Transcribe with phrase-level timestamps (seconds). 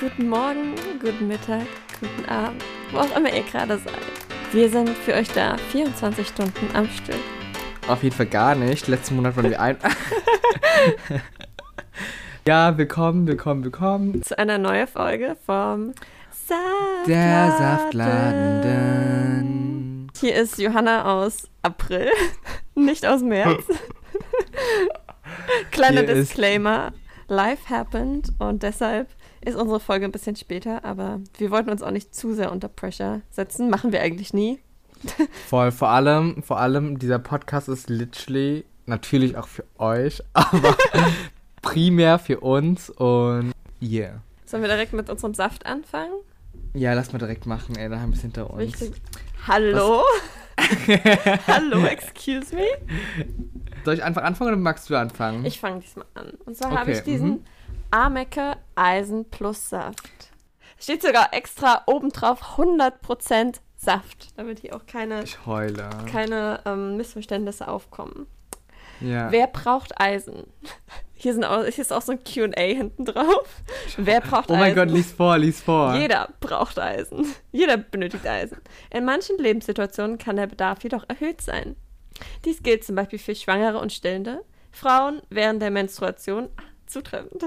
[0.00, 1.66] guten Morgen, guten Mittag,
[1.98, 2.62] guten Abend,
[2.92, 3.98] wo auch immer ihr gerade seid.
[4.52, 7.18] Wir sind für euch da, 24 Stunden am Stück.
[7.88, 8.86] Auf jeden Fall gar nicht.
[8.86, 9.76] Letzten Monat waren wir ein.
[12.46, 14.22] ja, willkommen, willkommen, willkommen.
[14.22, 15.94] Zu einer neuen Folge vom
[16.30, 17.08] Saftladen.
[17.08, 18.92] Der Saftladen.
[20.20, 22.10] Hier ist Johanna aus April,
[22.76, 23.64] nicht aus März.
[25.72, 26.92] Kleiner Hier Disclaimer.
[27.30, 29.08] Life happened und deshalb
[29.48, 32.68] ist unsere Folge ein bisschen später, aber wir wollten uns auch nicht zu sehr unter
[32.68, 33.70] Pressure setzen.
[33.70, 34.60] Machen wir eigentlich nie.
[35.48, 40.76] Voll, vor allem, vor allem, dieser Podcast ist literally natürlich auch für euch, aber
[41.62, 44.20] primär für uns und yeah.
[44.44, 46.14] Sollen wir direkt mit unserem Saft anfangen?
[46.74, 48.62] Ja, lass mal direkt machen, ey, daheim ist hinter uns.
[48.62, 49.00] Wichtig.
[49.46, 50.02] Hallo?
[51.46, 52.66] Hallo, excuse me?
[53.84, 55.44] Soll ich einfach anfangen oder magst du anfangen?
[55.44, 56.32] Ich fange diesmal an.
[56.44, 57.44] Und zwar habe Okay, ich diesen mhm.
[57.90, 60.30] Amecke Eisen Plus Saft.
[60.78, 65.24] Steht sogar extra obendrauf 100% Saft, damit hier auch keine,
[66.10, 68.26] keine ähm, Missverständnisse aufkommen.
[69.00, 69.30] ja.
[69.30, 70.44] Wer braucht Eisen?
[71.20, 73.62] Hier, sind auch, hier ist auch so ein Q&A hinten drauf.
[73.96, 74.60] Wer braucht oh Eisen?
[74.60, 75.96] mein Gott, lies vor, lies vor.
[75.96, 77.26] Jeder braucht Eisen.
[77.50, 78.58] Jeder benötigt Eisen.
[78.94, 81.74] In manchen Lebenssituationen kann der Bedarf jedoch erhöht sein.
[82.44, 86.50] Dies gilt zum Beispiel für Schwangere und Stillende, Frauen während der Menstruation,
[86.88, 87.44] zutreffend,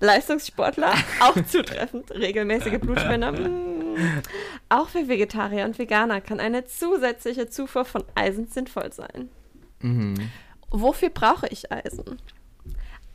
[0.00, 4.22] Leistungssportler, auch zutreffend, regelmäßige Blutspender, mm.
[4.68, 9.28] auch für Vegetarier und Veganer kann eine zusätzliche Zufuhr von Eisen sinnvoll sein.
[9.80, 10.30] Mhm.
[10.70, 12.18] Wofür brauche ich Eisen?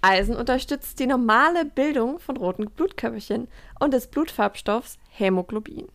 [0.02, 3.48] Eisen unterstützt die normale Bildung von roten Blutkörperchen
[3.80, 5.88] und des Blutfarbstoffs Hämoglobin.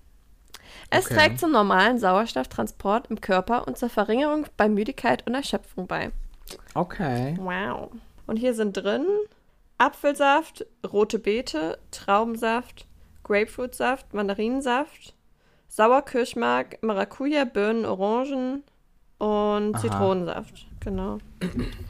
[0.90, 1.14] Es Okay.
[1.14, 6.10] trägt zum normalen Sauerstofftransport im Körper und zur Verringerung bei Müdigkeit und Erschöpfung bei.
[6.74, 7.36] Okay.
[7.38, 7.90] Wow.
[8.27, 9.06] Und hier sind drin
[9.84, 12.86] Apfelsaft, rote Beete, Traubensaft,
[13.22, 15.14] Grapefruitsaft, Mandarinensaft,
[15.68, 18.62] Sauerkirschmark, Maracuja, Birnen, Orangen
[19.18, 19.78] und Aha.
[19.78, 20.67] Zitronensaft.
[20.80, 21.18] Genau.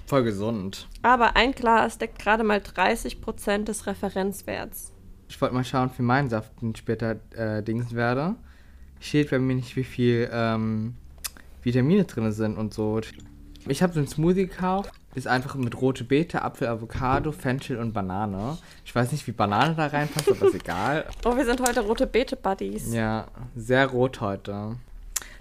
[0.07, 0.89] Voll gesund.
[1.03, 4.93] Aber ein Glas deckt gerade mal 30% des Referenzwerts.
[5.29, 8.35] Ich wollte mal schauen, für meinen Saft später äh, dings werde.
[8.99, 10.95] Steht bei mir nicht, wie viel ähm,
[11.63, 13.01] Vitamine drin sind und so.
[13.69, 14.93] Ich habe so einen Smoothie gekauft.
[15.15, 18.59] Ist einfach mit rote Beete, Apfel, Avocado, Fenchel und Banane.
[18.85, 21.05] Ich weiß nicht, wie Banane da reinpasst, aber ist egal.
[21.25, 22.93] Oh, wir sind heute rote Beete-Buddies.
[22.93, 24.77] Ja, sehr rot heute.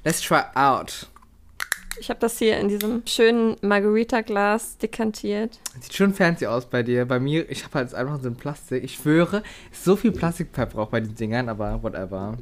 [0.03, 1.07] Let's try out.
[1.99, 5.59] Ich habe das hier in diesem schönen Margarita-Glas dekantiert.
[5.79, 7.05] Sieht schon fancy aus bei dir.
[7.05, 8.83] Bei mir, ich habe halt einfach so ein Plastik.
[8.83, 12.37] Ich schwöre, so viel Plastikpfeffer auch bei den Dingern, aber whatever.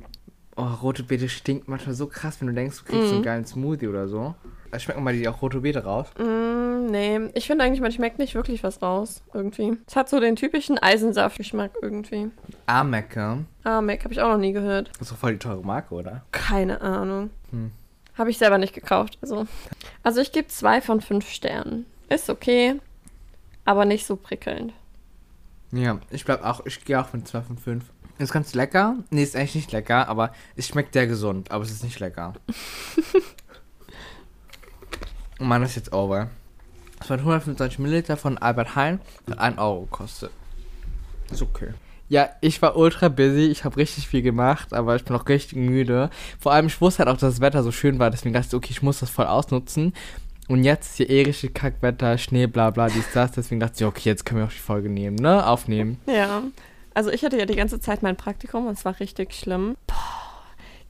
[0.55, 3.45] Oh, rote Beete stinkt manchmal so krass, wenn du denkst, du kriegst so einen geilen
[3.45, 4.35] Smoothie oder so.
[4.71, 6.07] Da schmecken mal die auch rote Beete raus.
[6.17, 9.77] Mm, nee, ich finde eigentlich, man schmeckt nicht wirklich was raus, irgendwie.
[9.85, 12.29] Es hat so den typischen Eisensaftgeschmack irgendwie.
[12.67, 13.45] Amecke.
[13.63, 14.89] Ah, Mac habe ich auch noch nie gehört.
[14.93, 16.23] Das ist doch voll die teure Marke, oder?
[16.31, 17.31] Keine Ahnung.
[17.51, 17.71] Hm.
[18.17, 19.17] Habe ich selber nicht gekauft.
[19.21, 19.45] Also,
[20.03, 21.85] also ich gebe zwei von fünf Sternen.
[22.07, 22.79] Ist okay,
[23.65, 24.73] aber nicht so prickelnd.
[25.71, 27.83] Ja, ich bleib auch, ich gehe auch von 2 von 5.
[28.17, 28.97] Ist ganz lecker.
[29.09, 32.33] Nee, ist eigentlich nicht lecker, aber es schmeckt sehr gesund, aber es ist nicht lecker.
[35.41, 36.29] Und das ist jetzt over.
[36.99, 40.31] Es waren 125 Milliliter von Albert Heijn, hat 1 Euro gekostet.
[41.31, 41.69] Ist okay.
[42.09, 45.57] Ja, ich war ultra busy, ich habe richtig viel gemacht, aber ich bin auch richtig
[45.57, 46.09] müde.
[46.39, 48.53] Vor allem, ich wusste halt auch, dass das Wetter so schön war, deswegen dachte ich,
[48.53, 49.93] okay, ich muss das voll ausnutzen.
[50.47, 53.31] Und jetzt ist hier eh richtig Kackwetter, Schnee, bla bla, dies, das.
[53.31, 55.47] Deswegen dachte ich, okay, jetzt können wir auch die Folge nehmen, ne?
[55.47, 55.99] Aufnehmen.
[56.05, 56.43] Ja.
[56.93, 59.77] Also ich hatte ja die ganze Zeit mein Praktikum und es war richtig schlimm.
[59.87, 60.20] Boah.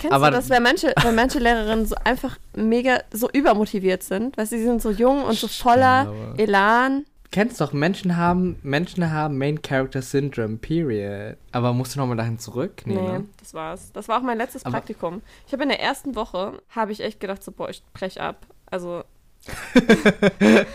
[0.02, 4.36] Kennst Aber- du das, wenn manche, wenn manche Lehrerinnen so einfach mega so übermotiviert sind?
[4.36, 6.12] Weißt du, sie sind so jung und so voller.
[6.38, 7.06] Elan.
[7.30, 11.38] Kennst doch, Menschen haben, Menschen haben Main Character Syndrome, period.
[11.52, 12.82] Aber musst du nochmal dahin zurück?
[12.86, 13.26] Nee, ne?
[13.40, 13.92] das war's.
[13.94, 15.22] Das war auch mein letztes Aber- Praktikum.
[15.46, 18.48] Ich habe in der ersten Woche, habe ich echt gedacht, so, boah, ich brech ab.
[18.70, 19.04] Also,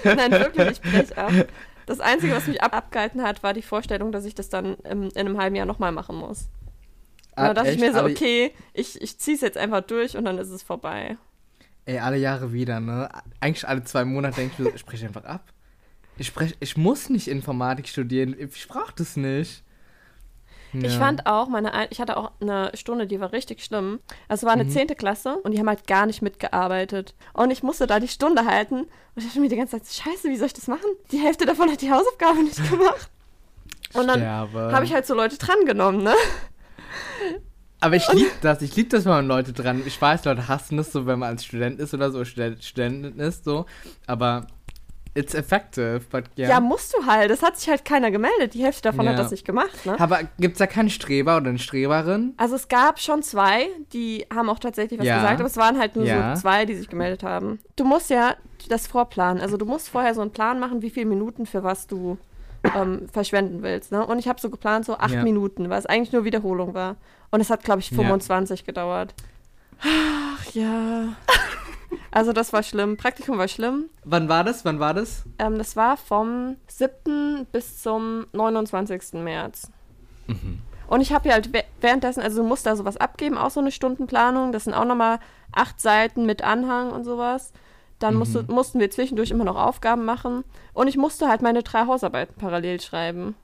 [0.05, 1.33] nein, wirklich, ich brech ab.
[1.87, 5.05] Das Einzige, was mich ab abgehalten hat, war die Vorstellung, dass ich das dann im,
[5.05, 6.49] in einem halben Jahr nochmal machen muss.
[7.36, 7.92] Und Ah, da dachte ich echt?
[7.92, 11.16] mir so, okay, ich, ich zieh's jetzt einfach durch und dann ist es vorbei.
[11.84, 13.09] Ey, alle Jahre wieder, ne?
[13.41, 15.44] Eigentlich alle zwei Monate denke ich mir, so, ich spreche einfach ab.
[16.16, 18.34] Ich spreche, ich muss nicht Informatik studieren.
[18.38, 19.62] Ich brauche das nicht.
[20.72, 20.98] Ich Ja.
[20.98, 24.00] fand auch, meine, Ein- ich hatte auch eine Stunde, die war richtig schlimm.
[24.28, 24.71] Also es war eine Mhm.
[24.71, 27.15] zehnte Klasse und die haben halt gar nicht mitgearbeitet.
[27.34, 30.28] Und ich musste da die Stunde halten und ich dachte mir die ganze Zeit, scheiße,
[30.28, 30.88] wie soll ich das machen?
[31.12, 33.10] Die Hälfte davon hat die Hausaufgabe nicht gemacht.
[33.92, 36.15] Und dann habe ich halt so Leute drangenommen, ne?
[37.81, 38.63] Aber ich liebe das.
[38.63, 39.83] Ich liebe das, wenn man Leute dran.
[39.87, 43.19] Ich weiß, Leute hassen das so, wenn man als Student ist oder so, Student, Studentin
[43.19, 43.66] ist so.
[44.07, 44.47] Aber
[45.15, 46.48] it's effective, but yeah.
[46.51, 46.60] Ja.
[46.60, 47.31] musst du halt.
[47.31, 48.54] Das hat sich halt keiner gemeldet.
[48.54, 49.22] Die Hälfte davon hat Ja.
[49.22, 49.98] das nicht gemacht, ne?
[50.01, 52.34] Aber gibt's da keinen Streber oder eine Streberin?
[52.39, 55.16] Also es gab schon zwei, die haben auch tatsächlich was Ja.
[55.16, 56.34] gesagt, aber es waren halt nur Ja.
[56.34, 57.60] so zwei, die sich gemeldet haben.
[57.77, 58.37] Du musst ja
[58.69, 59.41] das vorplanen.
[59.43, 62.19] Also du musst vorher so einen Plan machen, wie viele Minuten für was du
[62.74, 63.92] ähm, verschwenden willst.
[63.92, 64.04] Ne?
[64.07, 65.22] Und ich habe so geplant, so acht Ja.
[65.22, 66.97] Minuten, weil es eigentlich nur Wiederholung war.
[67.30, 67.97] Und es hat, glaube ich, Ja.
[67.98, 69.15] 25 gedauert.
[69.83, 71.09] Ach ja.
[72.10, 72.97] Also das war schlimm.
[72.97, 73.84] Praktikum war schlimm.
[74.04, 74.65] Wann war das?
[74.65, 75.24] Wann war das?
[75.39, 77.47] Ähm, das war vom 7.
[77.53, 79.15] bis zum 29.
[79.22, 79.71] März.
[80.27, 80.60] Mhm.
[80.89, 83.60] Und ich habe ja halt wä- währenddessen, also du musst da sowas abgeben, auch so
[83.60, 84.51] eine Stundenplanung.
[84.53, 85.19] Das sind auch nochmal
[85.53, 87.53] acht Seiten mit Anhang und sowas.
[87.98, 88.54] Dann musste, Mhm.
[88.54, 90.45] mussten wir zwischendurch immer noch Aufgaben machen.
[90.75, 93.34] Und ich musste halt meine drei Hausarbeiten parallel schreiben.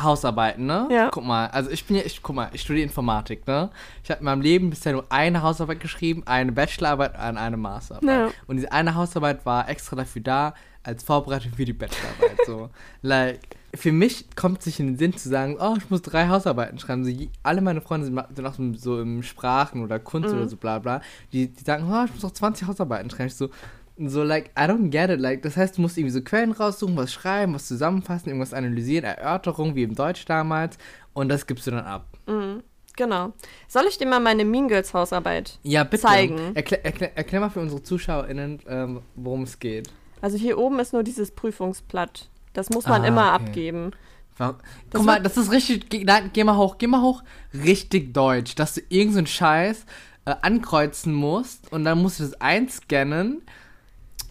[0.00, 0.86] Hausarbeiten, ne?
[0.90, 1.08] Ja.
[1.10, 3.70] Guck mal, also ich bin ja, ich, guck mal, ich studiere Informatik, ne?
[4.04, 8.08] Ich habe in meinem Leben bisher nur eine Hausarbeit geschrieben, eine Bachelorarbeit und eine Masterarbeit.
[8.08, 8.28] Ja.
[8.46, 10.54] Und diese eine Hausarbeit war extra dafür da,
[10.84, 12.38] als Vorbereitung für die Bachelorarbeit.
[12.46, 12.70] so,
[13.02, 13.40] like,
[13.74, 16.78] für mich kommt es nicht in den Sinn zu sagen, oh, ich muss drei Hausarbeiten
[16.78, 17.04] schreiben.
[17.04, 17.10] So,
[17.42, 20.36] alle meine Freunde sind, sind auch so, so im Sprachen oder Kunst Mhm.
[20.38, 21.00] oder so bla bla.
[21.32, 23.26] Die, die sagen, oh, ich muss auch 20 Hausarbeiten schreiben.
[23.26, 23.50] Ich so,
[23.98, 25.20] so, like, I don't get it.
[25.20, 29.04] Like, das heißt, du musst irgendwie so Quellen raussuchen, was schreiben, was zusammenfassen, irgendwas analysieren,
[29.04, 30.78] Erörterung, wie im Deutsch damals.
[31.12, 32.06] Und das gibst du dann ab.
[32.26, 32.62] Mhm.
[32.96, 33.32] Genau.
[33.68, 35.58] Soll ich dir mal meine Mean Girls Hausarbeit?
[35.62, 36.02] Ja, bitte.
[36.02, 36.56] Zeigen.
[36.56, 39.90] Erklär, erklär, erklär mal für unsere ZuschauerInnen, ähm, worum es geht.
[40.22, 42.30] Also hier oben ist nur dieses Prüfungsblatt.
[42.54, 43.44] Das muss man Ah, immer okay.
[43.44, 43.90] abgeben.
[44.38, 44.54] Das
[44.92, 45.88] Guck mal, das ist richtig.
[45.90, 47.22] Geh, nein, geh mal hoch, geh mal hoch.
[47.54, 49.86] Richtig deutsch, dass du irgendeinen so Scheiß
[50.26, 53.42] äh, ankreuzen musst und dann musst du das einscannen.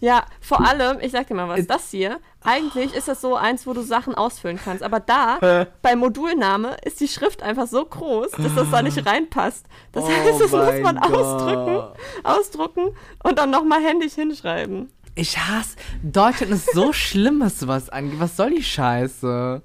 [0.00, 3.34] Ja, vor allem, ich sag dir mal was, Ist- das hier, eigentlich ist das so
[3.34, 4.82] eins, wo du Sachen ausfüllen kannst.
[4.82, 9.66] Aber da, bei Modulname, ist die Schrift einfach so groß, dass das da nicht reinpasst.
[9.92, 11.12] Das Oh heißt, das muss man Gott.
[11.14, 11.82] ausdrücken,
[12.24, 12.88] ausdrucken
[13.22, 14.90] und dann nochmal händisch hinschreiben.
[15.14, 15.76] Ich hasse.
[16.02, 18.20] Deutschland ist so schlimm, was sowas angeht.
[18.20, 19.62] Was soll die Scheiße?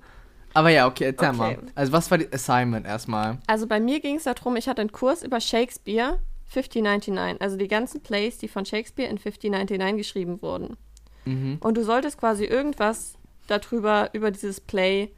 [0.54, 1.38] Aber ja, okay, erzähl Okay.
[1.38, 1.58] mal.
[1.76, 3.38] Also, was war die Assignment erstmal?
[3.48, 6.20] Also bei mir ging es darum, ich hatte einen Kurs über Shakespeare
[6.52, 10.78] 5099, also die ganzen Plays, die von Shakespeare in 5099 geschrieben wurden.
[11.26, 11.58] Mhm.
[11.62, 13.14] Und du solltest quasi irgendwas
[13.48, 15.12] darüber, über dieses Play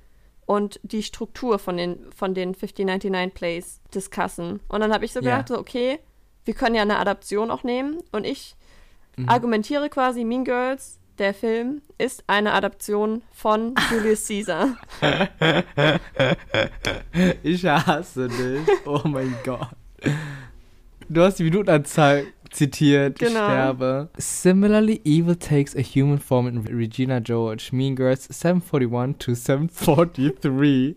[0.45, 4.59] und die Struktur von den, von den 5099 Plays discussen.
[4.67, 5.37] Und dann habe ich so Ja.
[5.37, 5.99] gedacht, so, okay,
[6.45, 7.97] wir können ja eine Adaption auch nehmen.
[8.11, 8.55] Und ich
[9.15, 9.29] Mhm.
[9.29, 14.75] argumentiere quasi, Mean Girls, der Film, ist eine Adaption von Julius Caesar.
[17.43, 18.67] Ich hasse dich.
[18.85, 19.67] Oh mein Gott.
[21.09, 23.21] Du hast die Minutenanzahl zitiert.
[23.21, 23.45] Ich Genau.
[23.45, 24.09] sterbe.
[24.17, 27.69] Similarly, evil takes a human form in Regina George.
[27.71, 30.95] Mean Girls 741 to 743.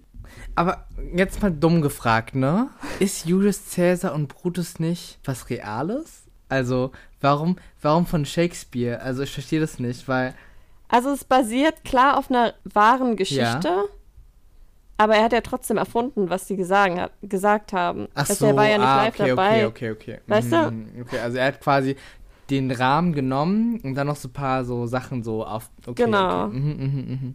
[0.55, 2.69] Aber jetzt mal dumm gefragt, ne?
[3.01, 6.23] Ist Julius Caesar und Brutus nicht was Reales?
[6.49, 9.01] Also, warum, warum von Shakespeare?
[9.01, 10.35] Also, ich verstehe das nicht, weil.
[10.89, 13.89] Also es basiert klar auf einer wahren Geschichte.
[14.99, 18.09] Aber er hat ja trotzdem erfunden, was die gesagt, hat, gesagt haben.
[18.15, 19.67] Ach Also so, er war ja nicht ah, live okay, dabei.
[19.67, 20.21] okay, okay, okay.
[20.27, 20.71] Weißt du?
[20.71, 21.97] Mhm, Okay, also er hat quasi
[22.49, 25.69] den Rahmen genommen und dann noch so ein paar so Sachen so auf.
[25.87, 26.47] Okay, Genau.
[26.47, 26.57] Okay.
[26.57, 27.35] Mhm, mhm,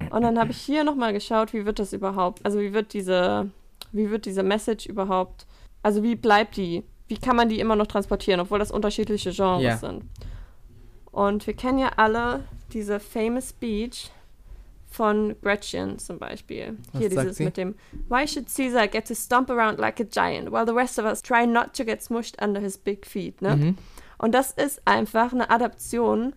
[0.00, 0.10] mhm.
[0.10, 3.50] Und dann habe ich hier nochmal geschaut, wie wird das überhaupt, also wie wird diese,
[3.92, 5.46] wie wird diese Message überhaupt,
[5.82, 9.62] also wie bleibt die, wie kann man die immer noch transportieren, obwohl das unterschiedliche Genres
[9.62, 9.76] Ja.
[9.78, 10.04] sind.
[11.10, 12.40] Und wir kennen ja alle
[12.72, 14.10] diese famous Speech
[14.94, 16.76] von Gretchen zum Beispiel.
[16.92, 17.44] Was Hier dieses sie?
[17.44, 17.74] mit dem
[18.08, 21.20] Why should Caesar get to stomp around like a giant while the rest of us
[21.20, 23.56] try not to get smushed under his big feet, ne?
[23.56, 23.78] Mhm.
[24.18, 26.34] Und das ist einfach eine Adaption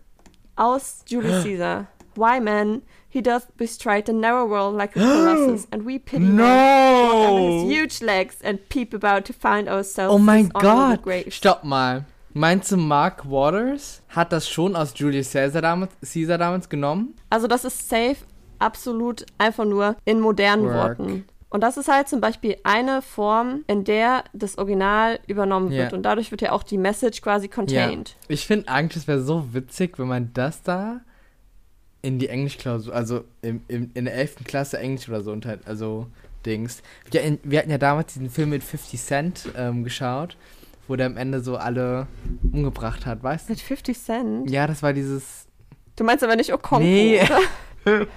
[0.56, 1.88] aus Julius Caesar.
[2.16, 2.82] Why, man?
[3.10, 7.42] He doth bestride the narrow world like a colossus, and we pity him walk under
[7.52, 7.70] his No!
[7.70, 11.00] huge legs and peep about to find ourselves Oh mein Gott!
[11.32, 12.06] Stopp mal.
[12.34, 17.16] Meinst du, Mark Waters hat das schon aus Julius Caesar damals, Caesar damals genommen?
[17.32, 18.18] Also das ist safe,
[18.60, 21.00] absolut einfach nur in modernen Work.
[21.00, 21.26] Worten.
[21.50, 25.84] Und das ist halt zum Beispiel eine Form, in der das Original übernommen Ja.
[25.84, 25.94] wird.
[25.94, 28.18] Und dadurch wird ja auch die Message quasi contained.
[28.28, 31.00] Ich finde eigentlich, es wäre so witzig, wenn man das da
[32.02, 34.44] in die Englischklausur, also im, im, in der 11.
[34.46, 36.08] Klasse Englisch oder so unter, also
[36.46, 36.82] Dings.
[37.12, 40.36] Wir, in, wir hatten ja damals diesen Film mit 50 Cent ähm, geschaut,
[40.88, 42.08] wo der am Ende so alle
[42.54, 43.54] umgebracht hat, weißt du?
[43.54, 44.50] Mit 50 Cent?
[44.50, 45.48] Ja, das war dieses.
[45.96, 47.22] Du meinst aber nicht Okonko, Nee.
[47.24, 47.40] oder?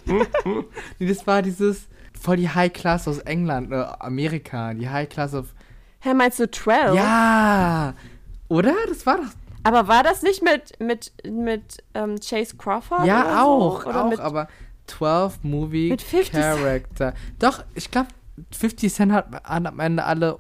[0.99, 1.89] Nee, das war dieses
[2.21, 5.55] voll die High Class aus England, äh, Amerika, die High Class of.
[6.01, 6.95] Hä, meinst du 12?
[6.95, 7.95] Ja!
[8.49, 8.75] Oder?
[8.89, 9.31] Das war doch.
[9.63, 13.05] Aber war das nicht mit, mit, mit ähm, Chase Crawford?
[13.05, 13.91] ja, auch, So?
[13.91, 14.49] Auch, aber
[14.87, 16.45] 12 Movie Mit 50 Cent.
[16.45, 17.15] Character.
[17.39, 18.09] Doch, ich glaube,
[18.53, 20.39] 50 Cent hat, hat am Ende alle.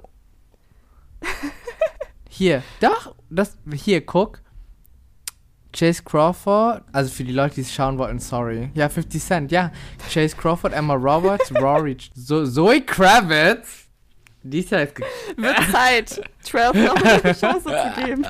[2.28, 4.40] hier, doch, das, hier, guck.
[5.72, 8.70] Chase Crawford, also für die Leute, die es schauen wollten, sorry.
[8.74, 9.70] Ja, 50 Cent, ja.
[10.12, 13.86] Chase Crawford, Emma Roberts, Rory, Zo Zoe Kravitz.
[14.42, 14.98] Die ist ja jetzt.
[15.36, 18.26] Wird Zeit, 12 noch eine Chance zu geben.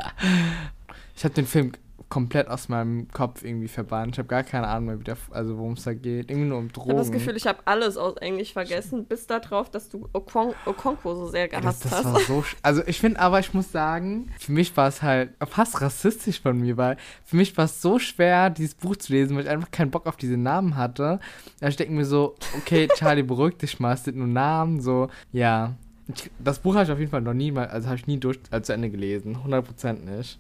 [1.16, 1.72] Ich habe den Film
[2.10, 4.14] komplett aus meinem Kopf irgendwie verbannt.
[4.14, 6.30] Ich habe gar keine Ahnung mehr, wie der, also worum es da geht.
[6.30, 6.90] Irgendwie nur um Ich Drogen.
[6.90, 11.14] habe das Gefühl, ich habe alles aus Englisch vergessen, bis darauf, dass du Okon Okonkwo
[11.14, 12.12] so sehr gehasst das, das hast.
[12.12, 12.44] war so.
[12.62, 16.58] Also ich finde aber, ich muss sagen, für mich war es halt fast rassistisch von
[16.58, 19.70] mir, weil für mich war es so schwer, dieses Buch zu lesen, weil ich einfach
[19.70, 21.20] keinen Bock auf diese Namen hatte.
[21.60, 25.08] Da ich denke mir so, okay, Charlie, beruhig dich mal, es sind nur Namen, so,
[25.32, 25.74] ja.
[26.12, 28.18] Ich, das Buch habe ich auf jeden Fall noch nie mal, also habe ich nie
[28.18, 30.38] durch, also zu Ende gelesen, 100% nicht.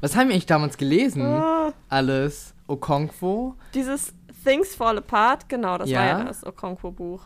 [0.00, 1.22] Was haben wir eigentlich damals gelesen?
[1.22, 2.54] Ah, Alles.
[2.66, 4.12] Okonkwo, dieses
[4.44, 6.18] Things Fall Apart, genau, das war Ja.
[6.18, 7.22] ja das Okonkwo-Buch.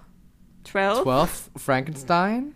[0.64, 1.02] 12?
[1.02, 2.54] 12, Frankenstein.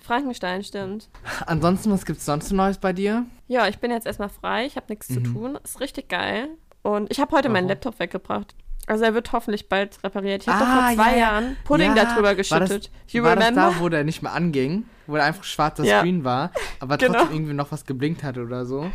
[0.00, 1.08] Frankenstein, stimmt.
[1.46, 3.24] Ansonsten, was gibt's sonst so Neues bei dir?
[3.46, 5.32] Ja, ich bin jetzt erstmal frei, ich habe nichts zu Mhm.
[5.34, 5.58] tun.
[5.62, 6.48] Ist richtig geil.
[6.82, 7.68] Und ich habe heute meinen Warum?
[7.68, 8.54] Laptop weggebracht.
[8.88, 10.42] Also er wird hoffentlich bald repariert.
[10.42, 11.18] Ich habe Ah, doch vor zwei ja, ja.
[11.18, 12.90] Jahren Pudding Ja, darüber war geschüttet.
[13.08, 13.60] you war remember?
[13.66, 14.84] das da, wo der nicht mehr anging?
[15.06, 16.00] Wo einfach schwarzer Ja.
[16.00, 17.14] Screen war, aber Genau.
[17.18, 18.90] trotzdem irgendwie noch was geblinkt hatte oder so?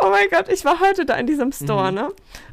[0.00, 1.94] Oh mein Gott, ich war heute da in diesem Store, Mhm.
[1.96, 2.08] ne?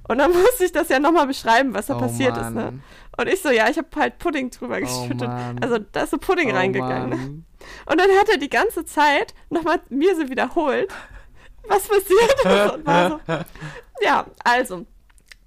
[0.08, 2.62] Und dann musste ich das ja nochmal beschreiben, was da Oh, passiert ist, ne?
[2.62, 2.84] Mann.
[3.18, 5.28] Und ich so, ja, ich habe halt Pudding drüber Oh, geschüttet.
[5.28, 5.60] Mann.
[5.62, 7.10] also da ist so Pudding Oh, reingegangen.
[7.10, 7.16] Ne?
[7.16, 7.46] Mann.
[7.86, 10.92] Und dann hat er die ganze Zeit nochmal mir so wiederholt,
[11.68, 12.74] was passiert ist.
[12.74, 13.20] Und war so,
[14.04, 14.86] ja, also,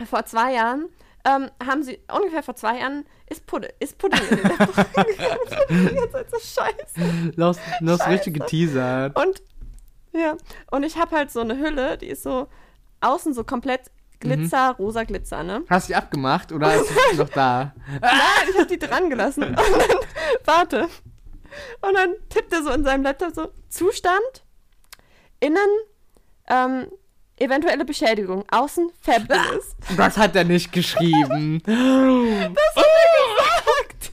[0.08, 0.88] vor zwei Jahren
[1.28, 5.38] ähm, haben sie, ungefähr vor zwei Jahren, ist, Pud ist Pudding in den Laptop reingegangen.
[5.46, 7.32] Ich hab die ganze Zeit so scheiße.
[7.36, 8.10] Du hast, du hast Scheiße.
[8.10, 9.18] richtig geteasert.
[9.18, 9.42] Und,
[10.12, 10.36] ja,
[10.70, 12.48] und ich habe halt so eine Hülle, die ist so
[13.00, 15.62] außen so komplett Glitzer, rosa Glitzer, ne?
[15.68, 17.72] Hast du die abgemacht oder ist die noch da?
[18.00, 18.10] Nein,
[18.50, 19.44] ich habe die dran gelassen.
[19.44, 19.98] Und dann,
[20.44, 20.88] warte.
[21.80, 24.44] Und dann tippt er so in seinem Laptop so, Zustand,
[25.40, 25.68] innen,
[26.48, 26.88] ähm,
[27.40, 29.74] eventuelle Beschädigung, außen fabulous.
[29.96, 31.62] Das hat er nicht geschrieben.
[31.66, 34.10] Das hat er gesagt.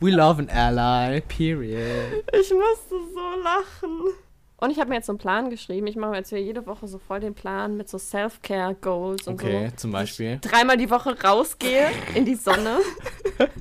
[0.00, 2.24] We love an ally, period.
[2.32, 4.14] Ich musste so lachen.
[4.60, 5.86] Und ich habe mir jetzt so einen Plan geschrieben.
[5.86, 9.34] Ich mache mir jetzt hier jede Woche so voll den Plan mit so Self-Care-Goals und
[9.34, 9.76] Okay, so.
[9.76, 10.38] zum Beispiel.
[10.40, 12.78] Dreimal die Woche rausgehe in die Sonne.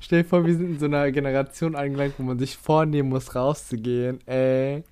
[0.00, 3.34] Stell dir vor, wir sind in so einer Generation angelangt, wo man sich vornehmen muss,
[3.34, 4.20] rauszugehen.
[4.26, 4.82] Ey.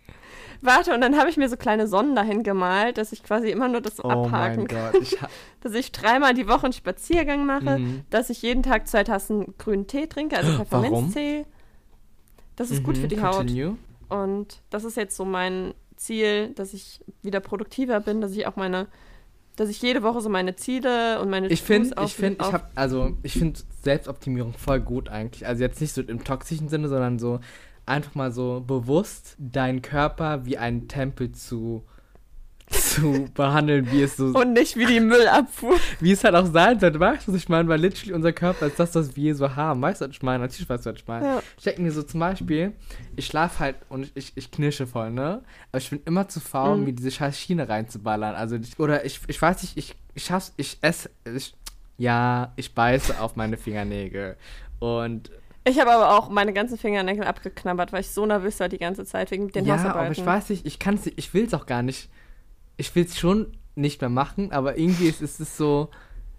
[0.62, 3.68] Warte, und dann habe ich mir so kleine Sonnen dahin gemalt, dass ich quasi immer
[3.68, 4.94] nur das Oh abhaken kann.
[5.00, 5.16] Ich
[5.60, 8.02] dass ich dreimal die Woche einen Spaziergang mache, Mhm.
[8.10, 11.10] dass ich jeden Tag zwei Tassen grünen Tee trinke, also Warum?
[11.10, 11.44] Pfefferminztee.
[12.56, 13.36] Das ist gut Mhm, für die Haut.
[13.36, 13.76] continue.
[14.08, 18.56] Und das ist jetzt so mein Ziel, dass ich wieder produktiver bin, dass ich auch
[18.56, 18.86] meine,
[19.56, 22.66] dass ich jede Woche so meine Ziele und meine Ich finde, ich finde, ich habe,
[22.74, 25.46] also ich finde Selbstoptimierung voll gut eigentlich.
[25.46, 27.40] Also jetzt nicht so im toxischen Sinne, sondern so
[27.86, 31.84] einfach mal so bewusst deinen Körper wie einen Tempel zu
[32.68, 35.76] zu behandeln, wie es so, und nicht wie die Müllabfuhr.
[36.00, 36.98] wie es halt auch sein sollte.
[36.98, 37.68] Weißt du, was ich meine?
[37.68, 39.80] Weil literally unser Körper ist das, was wir so haben.
[39.80, 40.42] Weißt du, was ich meine?
[40.42, 41.26] Natürlich weißt du, was ich meine.
[41.26, 41.42] Ja.
[41.56, 42.72] Ich denke mir so zum Beispiel,
[43.14, 45.42] ich schlafe halt und ich, ich knirsche voll, ne?
[45.70, 46.84] Aber ich bin immer zu faul, Mhm.
[46.86, 48.34] mir diese scheiß Schiene reinzuballern.
[48.34, 51.54] Also, ich, oder ich, ich weiß nicht, ich, ich schaff's, ich esse, ich,
[51.98, 54.36] ja, ich beiße auf meine Fingernägel.
[54.80, 55.30] Und
[55.68, 59.04] Ich habe aber auch meine ganzen Fingernägel abgeknabbert, weil ich so nervös war die ganze
[59.04, 60.00] Zeit wegen den ja, Hausarbeiten.
[60.00, 62.08] aber ich weiß nicht, ich kann es, ich will es auch gar nicht.
[62.76, 65.88] Ich will es schon nicht mehr machen, aber irgendwie ist, ist es so,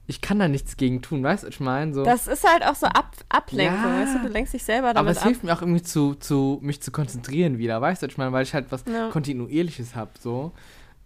[0.07, 1.93] ich kann da nichts gegen tun, weißt du, was ich meine?
[1.93, 2.03] So.
[2.03, 3.99] Das ist halt auch so Ab Ablenkung, Ja.
[4.01, 5.25] weißt du, du lenkst dich selber aber damit es ab.
[5.25, 8.31] hilft mir auch irgendwie zu, zu mich zu konzentrieren wieder, weißt du, was ich meine,
[8.31, 9.09] weil ich halt was Ja.
[9.09, 10.53] kontinuierliches habe, so.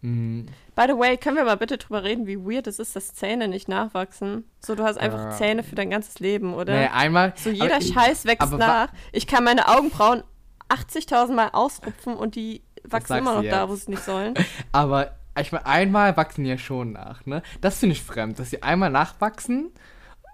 [0.01, 0.45] Mm.
[0.75, 3.47] By the way, können wir mal bitte drüber reden, wie weird es ist, dass Zähne
[3.47, 4.45] nicht nachwachsen?
[4.59, 5.31] So, du hast einfach Ja.
[5.31, 6.73] Zähne für dein ganzes Leben, oder?
[6.73, 7.33] Naja, einmal.
[7.35, 8.89] so jeder ich- Scheiß wächst nach.
[9.11, 10.23] Ich kann meine Augenbrauen
[10.69, 14.33] 80.000 Mal ausrupfen und die wachsen immer noch da, wo sie nicht sollen.
[14.71, 17.43] Aber ich meine, einmal wachsen die ja schon nach, ne?
[17.61, 19.71] Das finde ich fremd, dass sie einmal nachwachsen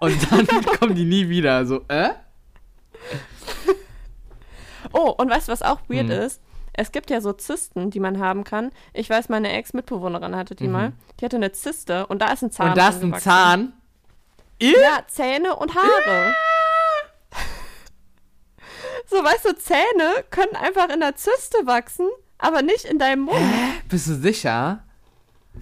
[0.00, 0.46] und dann
[0.78, 1.66] kommen die nie wieder.
[1.66, 2.10] So, äh?
[4.92, 6.20] Oh, und weißt du, was auch weird Hm.
[6.22, 6.40] ist?
[6.78, 8.70] Es gibt ja so Zysten, die man haben kann.
[8.92, 10.72] Ich weiß, meine Ex-Mitbewohnerin hatte die Mhm.
[10.72, 10.92] mal.
[11.18, 12.68] Die hatte eine Zyste und da ist ein Zahn.
[12.70, 13.14] und da ist ein.
[13.18, 13.72] Zahn.
[14.60, 16.34] Ja, Zähne und Haare.
[19.06, 22.06] so, weißt du, Zähne können einfach in der Zyste wachsen,
[22.38, 23.38] aber nicht in deinem Mund.
[23.88, 24.84] Bist du sicher?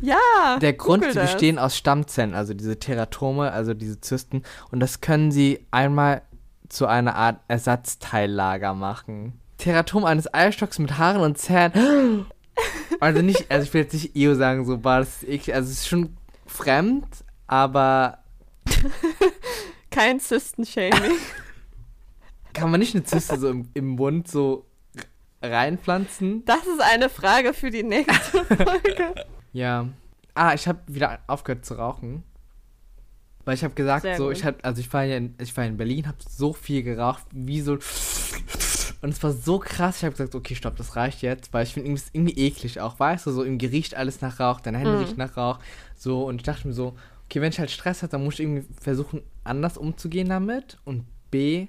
[0.02, 0.58] Ja.
[0.60, 1.14] Der Grund, das.
[1.14, 4.42] bestehen aus Stammzellen, also diese Teratome, also diese Zysten.
[4.70, 6.20] Und das können sie einmal
[6.68, 9.40] zu einer Art Ersatzteillager machen.
[9.58, 12.26] Teratom eines Eierstocks mit Haaren und Zähnen.
[12.98, 15.54] Also nicht, also ich will jetzt nicht Io sagen, so war das eklig.
[15.54, 17.06] Also es ist schon fremd,
[17.46, 18.20] aber
[19.90, 21.12] Kein Zysten-Shaming.
[22.54, 24.66] kann man nicht eine Zyste so im, im Mund so
[25.42, 26.44] reinpflanzen.
[26.44, 29.14] Das ist eine Frage für die nächste Folge.
[29.52, 29.88] Ja.
[30.34, 32.24] Ah, ich habe wieder aufgehört zu rauchen.
[33.44, 34.36] Weil ich habe gesagt, Sehr so, gut.
[34.36, 37.24] ich hab, also ich war ja in, ich war in Berlin, habe so viel geraucht,
[37.32, 37.78] wie so.
[39.06, 41.74] Und es war so krass, ich habe gesagt, okay, stopp, das reicht jetzt, weil ich
[41.74, 44.94] finde irgendwie, irgendwie eklig auch, weißt du, so irgendwie riecht alles nach Rauch, deine Hände
[44.96, 44.98] Mhm.
[45.04, 45.60] riechen nach Rauch,
[45.94, 46.96] so, und ich dachte mir so,
[47.26, 51.04] okay, wenn ich halt Stress habe, dann muss ich irgendwie versuchen, anders umzugehen damit und
[51.30, 51.68] B,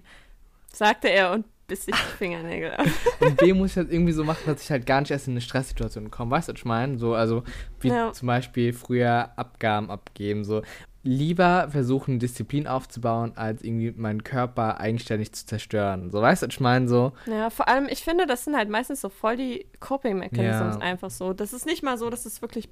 [0.73, 2.87] Sagte er und biss sich die Fingernägel ab.
[3.19, 5.33] und B muss ich halt irgendwie so machen, dass ich halt gar nicht erst in
[5.33, 6.31] eine Stresssituation komme.
[6.31, 6.97] Weißt du, was ich meine?
[6.97, 7.43] So, also,
[7.81, 8.13] wie Ja.
[8.13, 10.43] zum Beispiel früher Abgaben abgeben.
[10.43, 10.63] So,
[11.07, 16.11] lieber versuchen, Disziplin aufzubauen, als irgendwie meinen Körper eigenständig zu zerstören.
[16.11, 16.87] So, weißt du, ich meine?
[16.87, 20.81] So, Ja, vor allem, ich finde, das sind halt meistens so voll die Coping-Mechanisms Ja.
[20.81, 21.33] einfach so.
[21.33, 22.69] Das ist nicht mal so, dass du es wirklich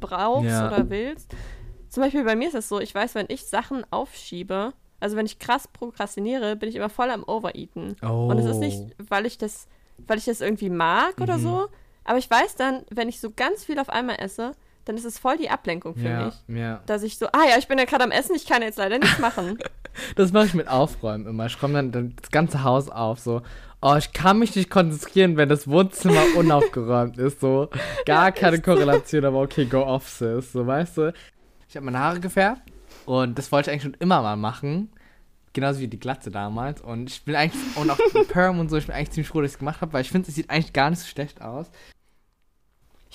[0.00, 0.66] brauchst Ja.
[0.68, 1.34] oder willst.
[1.88, 5.26] Zum Beispiel bei mir ist es so, ich weiß, wenn ich Sachen aufschiebe, also wenn
[5.26, 7.96] ich krass prokrastiniere, bin ich immer voll am Overeaten.
[8.02, 8.26] oh.
[8.28, 9.68] Und es ist nicht, weil ich das,
[10.06, 11.42] weil ich das irgendwie mag oder Mhm.
[11.42, 11.66] so,
[12.04, 14.52] aber ich weiß dann, wenn ich so ganz viel auf einmal esse,
[14.86, 16.34] dann ist es voll die Ablenkung für ja, mich.
[16.58, 16.80] ja.
[16.86, 18.98] Dass ich so, ah ja, ich bin ja gerade am Essen, ich kann jetzt leider
[18.98, 19.58] nichts machen.
[20.14, 21.46] Das mache ich mit Aufräumen immer.
[21.46, 23.18] Ich räume dann, dann das ganze Haus auf.
[23.18, 23.40] So,
[23.80, 27.40] oh, ich kann mich nicht konzentrieren, wenn das Wohnzimmer unaufgeräumt ist.
[27.40, 27.70] So,
[28.04, 30.52] gar keine Korrelation, aber okay, go off, sis.
[30.52, 31.14] So, weißt du?
[31.66, 32.60] Ich habe meine Haare gefärbt
[33.06, 34.90] und das wollte ich eigentlich schon immer mal machen.
[35.54, 36.82] Genauso wie die Glatze damals.
[36.82, 39.40] Und ich bin eigentlich, und auch die Perm und so, ich bin eigentlich ziemlich froh,
[39.40, 41.40] dass ich es gemacht habe, weil ich finde, es sieht eigentlich gar nicht so schlecht
[41.40, 41.70] aus.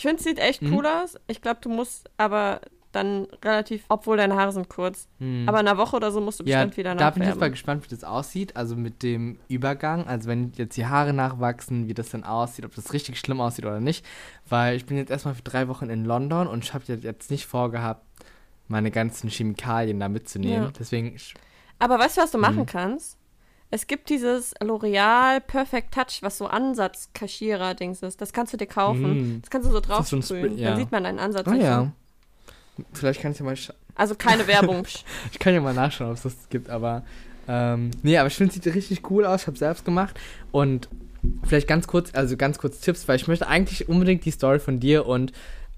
[0.01, 0.74] Ich finde, es sieht echt Mhm.
[0.74, 1.15] cool aus.
[1.27, 2.60] Ich glaube, du musst aber
[2.91, 5.48] dann relativ, obwohl deine Haare sind kurz, Hm.
[5.48, 7.36] aber in einer Woche oder so musst du Ja, bestimmt wieder da bin ich jetzt
[7.36, 7.51] mal nachfärben.
[7.51, 8.55] gespannt, wie das aussieht.
[8.58, 12.74] Also mit dem Übergang, also wenn jetzt die Haare nachwachsen, wie das dann aussieht, ob
[12.74, 14.03] das richtig schlimm aussieht oder nicht.
[14.50, 17.46] Weil ich bin jetzt erstmal für drei Wochen in London und ich habe jetzt nicht
[17.46, 18.03] vorgehabt,
[18.67, 20.63] meine ganzen Chemikalien da mitzunehmen.
[20.63, 20.72] Ja.
[20.79, 21.15] Deswegen,
[21.77, 22.65] Aber weißt du, was du machen Mhm.
[22.65, 23.20] kannst?
[23.74, 28.20] Es gibt dieses L'Oreal Perfect Touch, was so Ansatz-Kaschierer-Dings ist.
[28.20, 29.38] Das kannst du dir kaufen.
[29.38, 29.42] Mm.
[29.42, 30.70] Das kannst du so das so ja.
[30.70, 31.48] Dann sieht man deinen Ansatz.
[31.48, 31.92] nicht ja.
[32.94, 33.56] Vielleicht kann ich ja mal,
[33.96, 34.86] Also keine Werbung.
[35.32, 37.04] Ich kann ja mal nachschauen, ob es das gibt, aber
[37.48, 39.41] ähm, nee, aber ich finde, es sieht richtig cool aus.
[39.41, 40.19] Ich habe selbst gemacht
[40.52, 40.89] und
[41.43, 44.80] vielleicht ganz kurz, also ganz kurz Tipps, weil ich möchte eigentlich unbedingt die Story von
[44.80, 45.32] dir und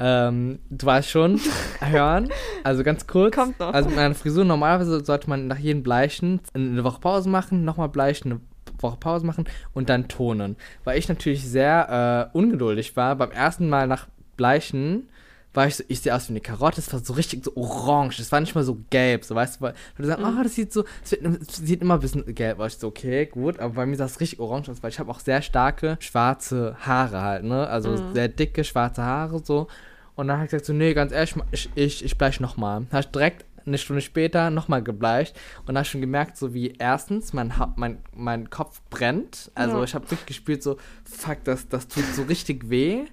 [0.06, 1.40] ähm, du weißt schon,
[1.82, 2.28] hören.
[2.66, 3.34] Also ganz kurz.
[3.36, 3.74] Kommt noch.
[3.74, 7.88] Also mit meiner Frisur, normalerweise sollte man nach jedem Bleichen eine Woche Pause machen, nochmal
[7.90, 8.42] bleichen, eine
[8.80, 10.58] Woche Pause machen und dann tonen.
[10.84, 13.16] Weil ich natürlich sehr äh, ungeduldig war.
[13.16, 15.08] Beim ersten Mal nach Bleichen
[15.54, 18.20] war ich so, ich sehe aus wie eine Karotte, es war so richtig so orange,
[18.20, 20.38] es war nicht mal so gelb, so weißt du, weil Leute sagen, Mhm.
[20.40, 22.74] oh, das sieht so, es, wird, es sieht immer ein bisschen gelb aus.
[22.74, 25.12] Ich so, okay, gut, aber bei mir sah es richtig orange aus, weil ich habe
[25.12, 28.02] auch sehr starke schwarze Haare halt, ne, also Mhm.
[28.14, 29.68] sehr dicke schwarze Haare so.
[30.16, 32.86] Und dann habe ich gesagt so, nee, ganz ehrlich, ich, ich, ich bleich nochmal.
[32.92, 37.32] Habe ich direkt eine Stunde später nochmal gebleicht und habe schon gemerkt, so wie erstens,
[37.34, 39.52] mein, Ha- mein, mein Kopf brennt.
[39.56, 39.84] Also Ja.
[39.86, 43.06] ich habe wirklich gespürt, so, fuck, das, das tut so richtig weh.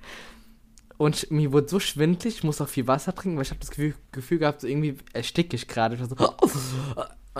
[0.98, 3.70] Und mir wurde so schwindlig, ich muss auch viel Wasser trinken, weil ich habe das
[3.70, 5.94] Gefühl, Gefühl gehabt, so irgendwie ersticke ich gerade.
[5.94, 6.16] Ich war so,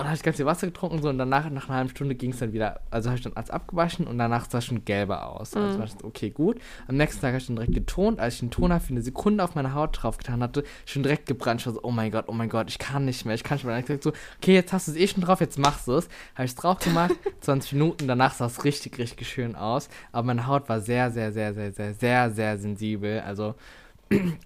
[0.00, 2.32] dann habe ich ganz viel Wasser getrunken so, und danach, nach einer halben Stunde ging
[2.32, 5.26] es dann wieder, also habe ich dann alles abgewaschen und danach sah es schon gelber
[5.26, 5.54] aus.
[5.56, 5.78] Also Mhm.
[5.78, 6.58] war ich so, okay, gut.
[6.88, 8.18] Am nächsten Tag habe ich dann direkt getont.
[8.20, 11.26] Als ich den Toner für eine Sekunde auf meine Haut drauf getan hatte, schon direkt
[11.26, 11.60] gebrannt.
[11.60, 13.56] Ich war so, oh mein Gott, oh mein Gott, ich kann nicht mehr, ich kann
[13.56, 13.74] nicht mehr.
[13.74, 15.92] Habe ich gesagt so, okay, jetzt hast du es eh schon drauf, jetzt machst du
[15.94, 16.08] es.
[16.34, 19.88] Habe ich es drauf gemacht, 20 Minuten, danach sah es richtig, richtig schön aus.
[20.12, 23.20] Aber meine Haut war sehr, sehr, sehr, sehr, sehr, sehr, sehr sensibel.
[23.20, 23.54] Also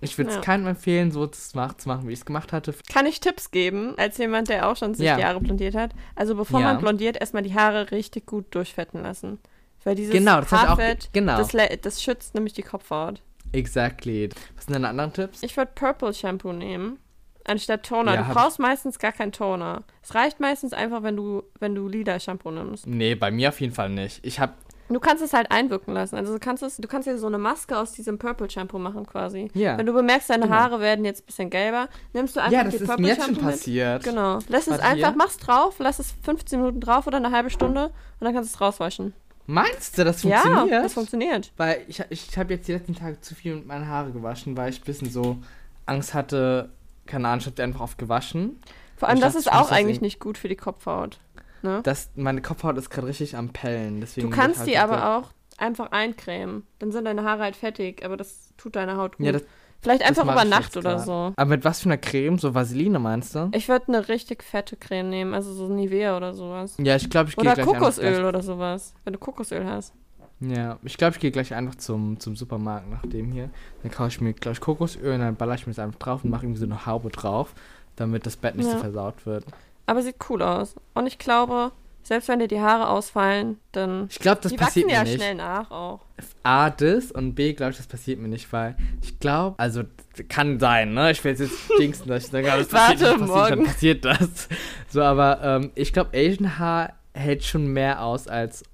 [0.00, 0.42] ich würde es Ja.
[0.42, 2.74] keinem empfehlen, so zu machen, wie ich es gemacht hatte.
[2.92, 5.16] Kann ich Tipps geben, als jemand, der auch schon sich Ja.
[5.16, 5.92] die Haare blondiert hat?
[6.14, 6.66] Also bevor Ja.
[6.72, 9.38] man blondiert, erstmal die Haare richtig gut durchfetten lassen.
[9.84, 11.36] Weil dieses Genau, das ich auch ge- Haarfett, genau.
[11.36, 13.20] das, das schützt nämlich die Kopfhaut.
[13.52, 14.28] Exactly.
[14.56, 15.42] Was sind deine anderen Tipps?
[15.42, 16.98] Ich würde Purple Shampoo nehmen,
[17.44, 18.14] anstatt Toner.
[18.14, 19.82] Ja, du brauchst meistens gar keinen Toner.
[20.02, 22.86] Es reicht meistens einfach, wenn du, wenn du Lila Shampoo nimmst.
[22.86, 24.24] Nee, bei mir auf jeden Fall nicht.
[24.24, 24.54] Ich habe
[24.88, 26.16] Du kannst es halt einwirken lassen.
[26.16, 29.06] Also du kannst es, du kannst dir so eine Maske aus diesem Purple Shampoo machen
[29.06, 29.50] quasi.
[29.54, 29.78] Ja.
[29.78, 30.54] Wenn du bemerkst, deine Genau.
[30.56, 33.08] Haare werden jetzt ein bisschen gelber, nimmst du einfach Ja, das die ist Purple mir
[33.08, 33.54] jetzt schon Shampoo mit.
[33.56, 34.04] passiert.
[34.04, 34.38] Genau.
[34.48, 35.16] Lass es Warte, einfach, hier.
[35.16, 38.56] mach's drauf, lass es 15 Minuten drauf oder eine halbe Stunde und dann kannst du
[38.56, 39.14] es rauswaschen.
[39.46, 40.70] Meinst du, das funktioniert?
[40.70, 41.52] Ja, das funktioniert.
[41.56, 44.70] Weil ich, ich habe jetzt die letzten Tage zu viel mit meinen Haare gewaschen, weil
[44.70, 45.38] ich ein bisschen so
[45.86, 46.70] Angst hatte,
[47.06, 48.58] keine Ahnung, ich habe die einfach oft gewaschen.
[48.96, 51.18] Vor allem, das ist auch eigentlich nicht gut für die Kopfhaut.
[51.64, 51.80] Ne?
[51.82, 54.00] Das, meine Kopfhaut ist gerade richtig am Pellen.
[54.02, 56.64] Deswegen Du kannst halt die aber auch einfach eincremen.
[56.78, 59.24] Dann sind deine Haare halt fettig, aber das tut deiner Haut gut.
[59.26, 59.42] Ja, das,
[59.80, 61.04] Vielleicht einfach über Nacht oder grad.
[61.04, 61.32] so.
[61.36, 62.38] Aber mit was für einer Creme?
[62.38, 63.50] So Vaseline meinst du?
[63.52, 66.76] Ich würde eine richtig fette Creme nehmen, also so Nivea oder sowas.
[66.78, 69.92] Ja, ich glaube, ich gehe Oder gleich einfach Kokosöl oder sowas, wenn du Kokosöl hast.
[70.40, 73.50] Ja, ich glaube, ich gehe gleich einfach zum, zum Supermarkt nach dem hier.
[73.82, 76.30] Dann kaufe ich mir gleich Kokosöl und dann baller ich mir das einfach drauf und
[76.30, 77.54] mache irgendwie so eine Haube drauf,
[77.96, 78.78] damit das Bett nicht so Ja.
[78.78, 79.44] versaut wird.
[79.86, 80.74] Aber sieht cool aus.
[80.94, 81.72] Und ich glaube,
[82.04, 84.08] Selbst wenn dir die Haare ausfallen, dann.
[84.10, 85.14] Ich glaube, das die passiert wachsen mir ja nicht.
[85.14, 86.00] schnell nach auch.
[86.42, 89.84] A, das und B, glaube ich, das passiert mir nicht, weil ich glaube, also
[90.28, 91.12] kann sein, ne?
[91.12, 94.48] Ich will jetzt jinxen, dass ich aber das passiert, Warte, nicht, passiert, dann passiert das.
[94.90, 98.64] So, aber ähm, ich glaube, Asian Haar hält schon mehr aus als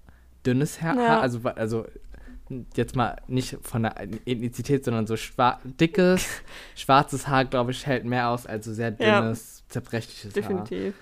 [0.44, 0.96] dünnes Haar.
[0.96, 1.20] Ja.
[1.20, 1.87] Also, also
[2.75, 3.94] jetzt mal nicht von der
[4.27, 6.27] Ethnizität, sondern so schwa dickes,
[6.75, 9.60] schwarzes Haar, glaube ich, hält mehr aus als so sehr Ja.
[9.70, 10.42] Zerbrechliches Haar.
[10.42, 10.94] Definitiv.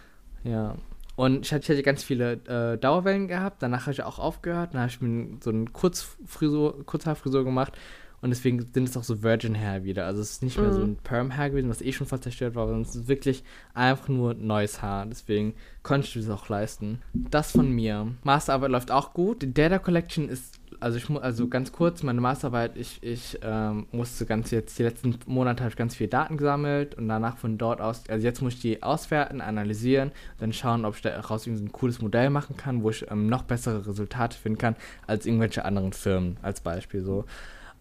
[0.45, 0.77] Ja.
[1.17, 4.75] Und ich hatte, ich hatte ganz viele äh, Dauerwellen gehabt, danach habe ich auch aufgehört,
[4.75, 7.77] dann habe ich mir so eine Kurzfrisur, Kurzhaarfrisur gemacht
[8.21, 10.07] und deswegen sind es auch so Virgin Hair wieder.
[10.07, 10.87] Also es ist nicht mehr so Mhm.
[10.93, 13.43] ein Perm Hair gewesen, was eh schon fast zerstört war, sondern es ist wirklich
[13.75, 15.07] einfach nur neues Haar.
[15.07, 17.01] Deswegen konnte ich das auch leisten.
[17.15, 18.13] Das von mir.
[18.23, 19.43] Masterarbeit läuft auch gut.
[19.43, 24.27] Die Data Collection ist, also ich also ganz kurz, meine Masterarbeit, ich, ich ähm, musste
[24.27, 27.81] ganz jetzt, die letzten Monate habe ich ganz viele Daten gesammelt und danach von dort
[27.81, 31.73] aus, also jetzt muss ich die auswerten, analysieren, dann schauen, ob ich daraus irgendwie ein
[31.73, 35.93] cooles Modell machen kann, wo ich ähm, noch bessere Resultate finden kann als irgendwelche anderen
[35.93, 37.25] Firmen, als Beispiel so.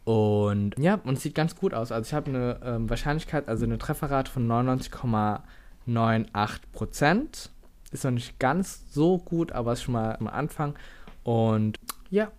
[0.04, 1.92] Und ja, und es sieht ganz gut aus.
[1.92, 7.50] Also ich habe eine ähm, Wahrscheinlichkeit, also eine Trefferrate von 99,98 Prozent.
[7.92, 10.76] Ist noch nicht ganz so gut, aber ist schon mal am Anfang.
[11.24, 11.78] Und
[12.10, 12.32] ja,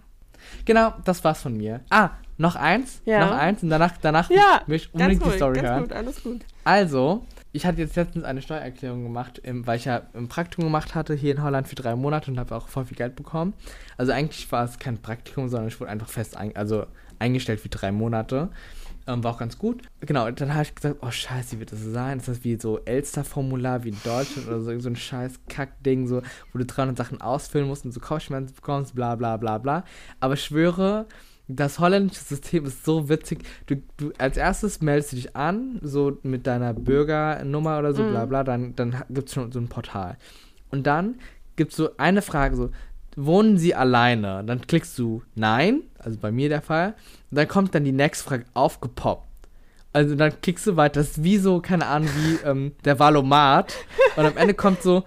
[0.65, 1.81] genau, das war's von mir.
[1.91, 3.21] Ah, noch eins, Ja.
[3.27, 5.83] noch eins und danach, danach Ja, will ich unbedingt die ruhig, Story ganz hören.
[5.85, 6.41] gut, alles gut.
[6.65, 10.95] Also, ich hatte jetzt letztens eine Steuererklärung gemacht, im, weil ich ja ein Praktikum gemacht
[10.95, 13.55] hatte hier in Holland für drei Monate und habe auch voll viel Geld bekommen.
[13.97, 16.85] Also eigentlich war es kein Praktikum, sondern ich wurde einfach fest ein, also
[17.19, 18.51] eingestellt für drei Monate.
[19.09, 19.83] Ähm, war auch ganz gut.
[20.01, 22.19] Genau, dann habe ich gesagt, oh scheiße, wie wird das sein?
[22.19, 26.21] Ist das wie so Elster-Formular wie in Deutschland oder so, so ein scheiß Kackding, so,
[26.53, 29.85] wo du 300 Sachen ausfüllen musst und so Kopfschmerzen bekommst, bla bla bla bla.
[30.21, 31.07] Aber ich schwöre,
[31.49, 33.45] das holländische System ist so witzig.
[33.65, 38.11] Du, du als erstes meldest du dich an, so mit deiner Bürgernummer oder so, Mhm.
[38.11, 40.19] bla bla, dann, dann gibt es schon so ein Portal.
[40.71, 41.15] Und dann
[41.57, 42.71] gibt es so eine Frage, so,
[43.19, 44.45] wohnen Sie alleine?
[44.45, 46.95] Dann klickst du Nein, also bei mir der Fall.
[47.31, 49.27] Und dann kommt dann die nächste Frage aufgepoppt.
[49.93, 51.01] Also dann klickst du weiter.
[51.01, 53.75] Das ist wie so, keine Ahnung, wie ähm, der Valomat.
[54.17, 55.05] Und am Ende kommt so,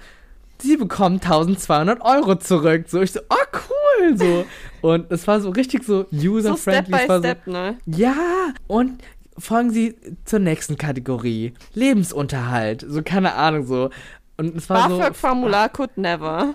[0.59, 2.85] Sie bekommen 1200 Euro zurück.
[2.87, 4.45] So, ich so, oh cool, so.
[4.81, 6.93] Und es war so richtig so So user-friendly.
[6.95, 7.77] Step by Step, ne?
[7.87, 9.01] So, ja, und
[9.37, 9.95] folgen Sie
[10.25, 11.53] zur nächsten Kategorie.
[11.73, 12.85] Lebensunterhalt.
[12.87, 13.89] So, keine Ahnung, so.
[14.37, 14.97] Und es war so.
[14.97, 16.53] BAföG-Formular could never.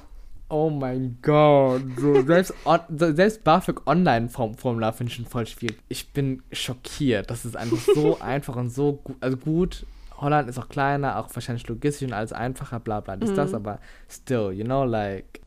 [0.48, 1.82] Oh mein Gott.
[1.98, 5.78] So, selbst, on, selbst BAföG Online-Formular finde ich schon voll schwierig.
[5.88, 7.30] Ich bin schockiert.
[7.30, 9.16] Das ist einfach so einfach und so gut.
[9.20, 9.86] Also gut,
[10.20, 13.56] Holland ist auch kleiner, auch wahrscheinlich logistisch und alles einfacher, bla bla, ist das, Mhm.
[13.56, 13.78] aber
[14.08, 15.40] still, you know, like.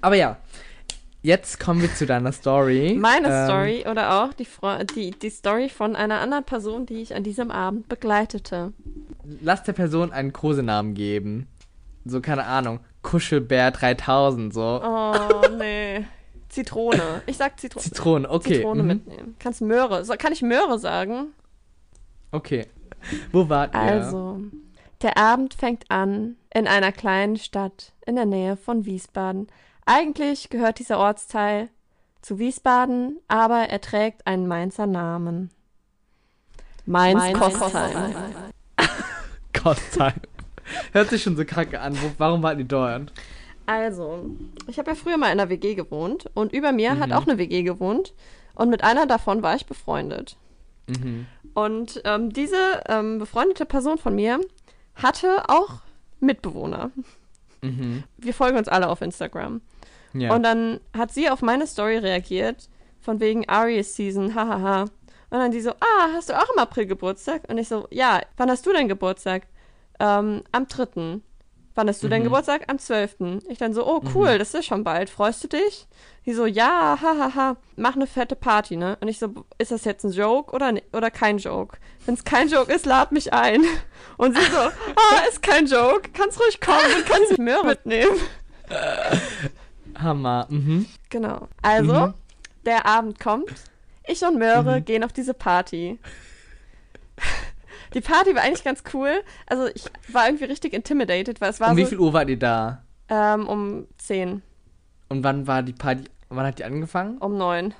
[0.00, 0.36] Aber ja,
[1.22, 2.98] jetzt kommen wir zu deiner Story.
[3.00, 4.46] Meine Ähm, Story oder auch die,
[4.94, 8.72] die, die Story von einer anderen Person, die ich an diesem Abend begleitete.
[9.40, 11.46] Lass der Person einen Kosenamen geben.
[12.04, 12.80] So, keine Ahnung.
[13.02, 14.80] Kuschelbär 3000, so.
[14.82, 16.04] Oh, nee.
[16.48, 17.22] Zitrone.
[17.26, 18.56] Ich sag Zitro Zitrone, okay.
[18.56, 18.88] Zitrone mhm.
[18.88, 19.36] mitnehmen.
[19.38, 20.04] Kannst Möhre.
[20.04, 21.32] So, kann ich Möhre sagen?
[22.30, 22.66] Okay.
[23.32, 23.80] Wo wart ihr?
[23.80, 24.40] Also,
[25.02, 29.48] der Abend fängt an in einer kleinen Stadt in der Nähe von Wiesbaden.
[29.84, 31.68] Eigentlich gehört dieser Ortsteil
[32.22, 35.50] zu Wiesbaden, aber er trägt einen Mainzer Namen.
[36.86, 38.14] Mainz, Mainz Kostheim.
[39.52, 40.14] Kostheim.
[40.92, 41.96] Hört sich schon so kacke an.
[42.18, 43.12] Warum wart ihr dort?
[43.66, 44.26] Also,
[44.66, 47.14] ich habe ja früher mal in einer WG gewohnt und über mir hat Mhm.
[47.14, 48.12] auch eine WG gewohnt
[48.54, 50.36] und mit einer davon war ich befreundet.
[50.86, 51.26] Mhm.
[51.54, 54.40] Und ähm, diese ähm, befreundete Person von mir
[54.96, 55.80] hatte auch
[56.20, 56.90] Mitbewohner.
[57.62, 58.04] Mhm.
[58.18, 59.60] Wir folgen uns alle auf Instagram.
[60.12, 60.34] Ja.
[60.34, 62.68] Und dann hat sie auf meine Story reagiert,
[63.00, 64.82] von wegen Aries Season, hahaha.
[64.82, 64.90] Und
[65.40, 67.42] dann die so, ah, hast du auch im April Geburtstag?
[67.48, 69.46] Und ich so, ja, wann hast du denn Geburtstag?
[70.00, 71.20] Ähm, am 3.
[71.76, 72.24] Wann hast du denn Mhm.
[72.26, 72.62] Geburtstag?
[72.68, 73.16] Am 12.
[73.48, 75.10] Ich dann so, oh cool, das ist schon bald.
[75.10, 75.88] Freust du dich?
[76.24, 78.96] Die so, ja, hahaha, mach eine fette Party, ne?
[79.00, 81.76] Und ich so, ist das jetzt ein Joke oder, ni- oder kein Joke?
[82.06, 83.64] Wenn es kein Joke ist, lad mich ein.
[84.18, 88.16] Und sie so, ah, ist kein Joke, kannst ruhig kommen und kannst Möhre mitnehmen.
[89.98, 90.46] Hammer.
[90.48, 90.86] Mhm.
[91.10, 91.48] Genau.
[91.62, 92.14] Also, Mhm.
[92.66, 93.50] der Abend kommt.
[94.06, 94.84] Ich und Möhre Mhm.
[94.84, 95.98] gehen auf diese Party.
[97.94, 99.22] Die Party war eigentlich ganz cool.
[99.46, 102.28] Also, ich war irgendwie richtig intimidated, weil es war Um wie so viel Uhr wart
[102.28, 102.82] ihr da?
[103.08, 104.42] ähm, um 10,
[105.08, 106.04] Und wann war die Party?
[106.30, 107.18] Wann hat die angefangen?
[107.18, 107.74] um 9.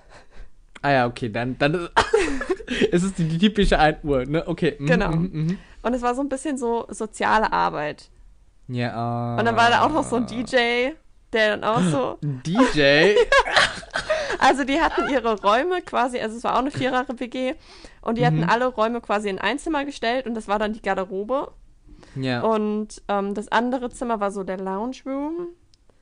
[0.83, 1.91] Ah ja, okay, dann, dann ist,
[2.93, 4.47] es ist die, typische 1 Uhr, ne?
[4.47, 4.77] Okay.
[4.79, 5.11] mhm, Genau.
[5.13, 5.59] mhm, mhm.
[5.83, 8.11] Und es war so ein bisschen so soziale Arbeit.
[8.69, 9.37] Ja.
[9.39, 10.91] Und dann war da auch noch so ein DJ,
[11.35, 12.19] der dann auch so.
[12.23, 13.15] DJ?
[14.39, 17.55] Also, die hatten ihre Räume quasi, also es war auch eine Vierer-WG.
[18.03, 18.49] Und die hatten Mhm.
[18.51, 21.53] alle Räume quasi in ein Zimmer gestellt und das war dann die Garderobe.
[22.17, 22.43] ja.
[22.43, 25.49] Und ähm, das andere Zimmer war so der Lounge Room.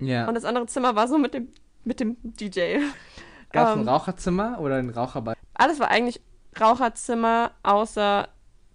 [0.01, 0.27] Ja.
[0.27, 1.49] Und das andere Zimmer war so mit dem,
[1.85, 2.79] mit dem DJ.
[3.53, 5.37] Gab es ähm, ein Raucherzimmer oder ein Raucherbad?
[5.55, 6.21] Alles war eigentlich
[6.61, 8.29] Raucherzimmer, außer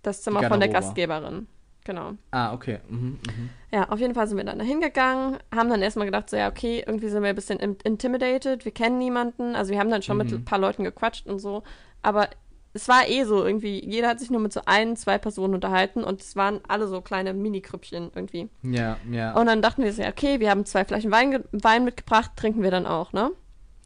[0.04, 0.70] das Zimmer von der.
[0.70, 1.48] Gastgeberin.
[1.88, 2.12] Genau.
[2.32, 2.80] Ah, okay.
[2.90, 3.50] Mhm, mhm.
[3.72, 6.50] Ja, auf jeden Fall sind wir dann da hingegangen, haben dann erstmal gedacht, so ja,
[6.50, 9.56] okay, irgendwie sind wir ein bisschen in- intimidated, wir kennen niemanden.
[9.56, 10.40] Also wir haben dann schon mit Mhm.
[10.40, 11.64] ein paar Leuten gequatscht und so.
[12.02, 12.28] Aber
[12.74, 16.04] es war eh so irgendwie, jeder hat sich nur mit so ein, zwei Personen unterhalten
[16.04, 18.50] und es waren alle so kleine Mini-Krüppchen irgendwie.
[18.64, 19.34] Ja, ja.
[19.34, 22.62] Und dann dachten wir so, ja, okay, wir haben zwei Flaschen Wein, Wein mitgebracht, trinken
[22.64, 23.32] wir dann auch, ne?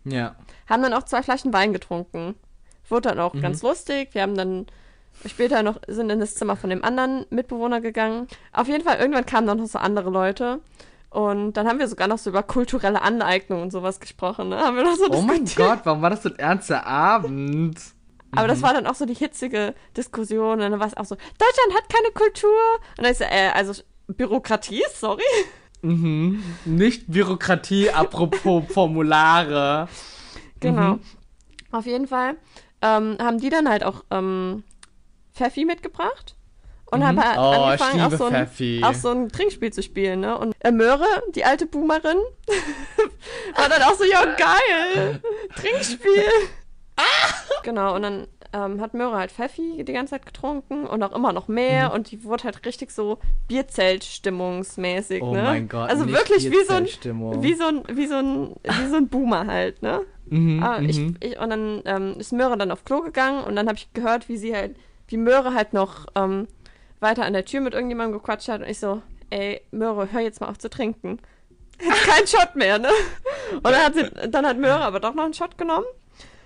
[0.06, 0.36] ja.
[0.68, 2.34] Haben dann auch zwei Flaschen Wein getrunken.
[2.90, 3.42] Wurde dann auch Mhm.
[3.42, 4.10] ganz lustig.
[4.14, 4.66] Wir haben dann
[5.26, 8.28] später noch, sind in das Zimmer von dem anderen Mitbewohner gegangen.
[8.54, 10.62] Auf jeden Fall, irgendwann kamen dann noch so andere Leute.
[11.10, 14.50] Und dann haben wir sogar noch so über kulturelle Aneignung und sowas gesprochen.
[14.50, 14.58] Ne?
[14.58, 15.46] Haben wir noch so Oh mein.
[15.56, 17.78] Gott, warum war das so ein ernster Abend?
[18.34, 20.54] Aber das war dann auch so die hitzige Diskussion.
[20.54, 22.58] Und dann war es auch so, Deutschland hat keine Kultur.
[22.98, 25.22] Und dann ist so, äh, also Bürokratie, sorry.
[25.82, 26.42] Mhm.
[26.64, 29.90] Nicht Bürokratie, apropos Formulare.
[30.62, 30.94] Genau.
[30.94, 31.02] Mhm.
[31.72, 32.36] Auf jeden Fall
[32.82, 34.64] ähm, haben die dann halt auch ähm,
[35.34, 36.36] Pfeffi mitgebracht
[36.92, 37.04] und Mhm.
[37.06, 38.82] haben halt Oh, angefangen, auch so, ein, Pfeffi.
[38.84, 40.20] auch so ein Trinkspiel zu spielen.
[40.22, 40.38] Ne?
[40.38, 42.18] Und äh, Möhre, die alte Boomerin,
[43.56, 45.22] war dann auch so, ja geil,
[45.56, 46.24] Trinkspiel.
[47.64, 51.32] Genau, und dann ähm, hat Möhre halt Pfeffi die ganze Zeit getrunken und auch immer
[51.34, 51.96] noch mehr Mhm.
[51.96, 53.18] und die wurde halt richtig so
[53.48, 55.44] Bierzelt-stimmungsmäßig, Oh ne?
[55.44, 55.90] mein Gott.
[55.90, 57.42] Also nicht wirklich wie so ein Bierzeltstimmung.
[57.44, 60.02] wie so ein, wie so ein, wie so ein Boomer halt, ne?
[60.28, 61.18] Mhm, Ah, ich, mhm.
[61.22, 64.30] ich, und dann ähm, ist Möhre dann auf Klo gegangen und dann habe ich gehört,
[64.30, 64.76] wie sie halt,
[65.12, 66.48] wie Möhre halt noch ähm,
[67.00, 70.42] weiter an der Tür mit irgendjemandem gequatscht hat und ich so, ey, Möhre, hör jetzt
[70.42, 71.20] mal auf zu trinken.
[71.82, 72.90] Jetzt kein Shot mehr, ne?
[73.56, 75.88] Und dann hat, sie, dann hat Möhre aber doch noch einen Shot genommen.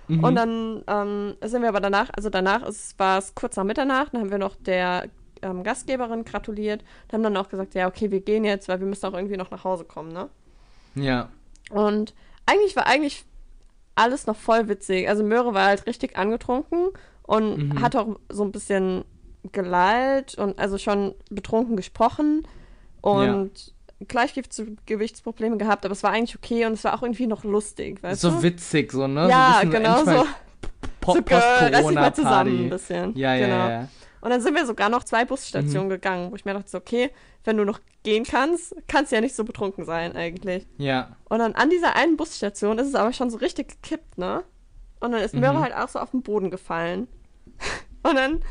[0.08, 0.24] Mhm.
[0.24, 2.62] Und dann ähm, sind wir aber danach, also danach
[2.96, 5.10] war es kurz nach Mitternacht, dann haben wir noch der
[5.42, 8.86] ähm, Gastgeberin gratuliert und haben dann auch gesagt, ja, okay, wir gehen jetzt, weil wir
[8.86, 10.30] müssen auch irgendwie noch nach Hause kommen, ne?
[10.94, 11.28] Ja.
[11.68, 12.14] Und
[12.46, 13.26] eigentlich war eigentlich
[13.94, 15.08] alles noch voll witzig.
[15.08, 16.88] Also Möhre war halt richtig angetrunken
[17.26, 17.82] und Mhm.
[17.82, 19.04] hat auch so ein bisschen
[19.52, 22.46] gelallt und also schon betrunken gesprochen
[23.00, 23.72] und
[24.08, 28.20] Gleichgewichtsprobleme gehabt, aber es war eigentlich okay und es war auch irgendwie noch lustig, weißt
[28.20, 28.42] so du?
[28.42, 29.28] witzig, so, ne?
[29.28, 30.30] ja, so genau endlich mal so.
[31.00, 33.16] Po so reiß dich mal zusammen ein bisschen.
[33.16, 33.68] Ja, ja, genau.
[33.68, 33.88] ja.
[34.20, 35.90] Und dann sind wir sogar noch zwei Busstationen Mhm.
[35.90, 37.10] gegangen, wo ich mir dachte, so, okay,
[37.44, 40.66] wenn du noch gehen kannst, kannst du ja nicht so betrunken sein eigentlich.
[40.78, 41.16] Ja.
[41.28, 44.42] Und dann an dieser einen Busstation ist es aber schon so richtig gekippt, ne?
[45.00, 45.40] Und dann ist Mhm.
[45.40, 47.08] Möhre halt auch so auf den Boden gefallen.
[48.02, 48.42] Und dann,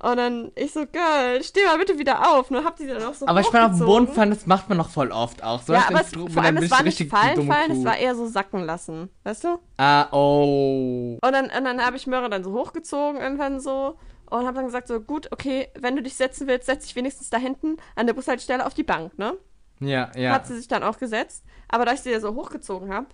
[0.00, 2.50] und dann ich so, Girl, steh mal bitte wieder auf.
[2.50, 4.68] Nur habt ihr dann noch so Aber ich meine, auf dem Boden fallen, das macht
[4.68, 5.62] man noch voll oft auch.
[5.62, 8.14] So Ja, aber den es, vor allem, es war nicht fallen, fallen, es war eher
[8.14, 9.08] so sacken lassen.
[9.22, 9.58] Weißt du?
[9.78, 11.18] Ah, oh.
[11.22, 13.98] Und dann, und dann habe ich Möhre dann so hochgezogen, irgendwann so.
[14.30, 17.30] Und habe dann gesagt, so, gut, okay, wenn du dich setzen willst, setz dich wenigstens
[17.30, 19.34] da hinten an der Bushaltestelle auf die Bank, ne?
[19.80, 20.32] Ja, ja.
[20.32, 21.44] Hat sie sich dann auch gesetzt.
[21.68, 23.06] Aber da ich sie ja so hochgezogen habe,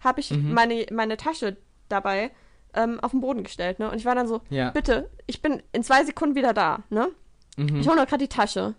[0.00, 0.52] habe ich Mhm.
[0.52, 1.56] meine, meine Tasche
[1.88, 2.30] dabei
[2.74, 3.90] ähm, auf den Boden gestellt, ne?
[3.90, 4.70] Und ich war dann so, Ja.
[4.70, 7.08] bitte, ich bin in zwei Sekunden wieder da, ne?
[7.56, 7.76] Mhm.
[7.80, 8.74] Ich hole nur gerade die Tasche.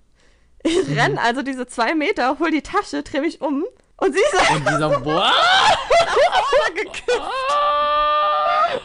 [0.63, 3.63] Ich renn also diese zwei Meter, hol die Tasche, dreh mich um
[3.98, 5.32] und sie ist Und dieser, boah.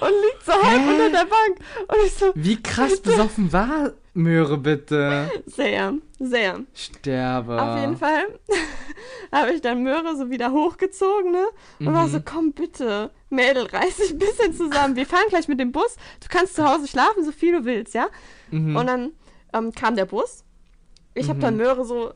[0.00, 1.58] und liegt so halb unter der Bank.
[1.88, 5.30] Und ich so, Wie krass besoffen war Möhre, bitte?
[5.46, 6.60] sehr, sehr.
[6.74, 7.60] Sterbe.
[7.60, 8.26] Auf jeden Fall
[9.32, 11.46] habe ich dann Möhre so wieder hochgezogen, ne?
[11.78, 14.96] Und war so, komm bitte, Mädel, reiß dich ein bisschen zusammen.
[14.96, 15.96] Wir fahren gleich mit dem Bus.
[16.20, 18.08] Du kannst zu Hause schlafen, so viel du willst, ja?
[18.50, 18.76] Mhm.
[18.76, 19.12] Und dann
[19.52, 20.44] ähm, kam der Bus.
[21.14, 22.12] Ich habe dann Möhre so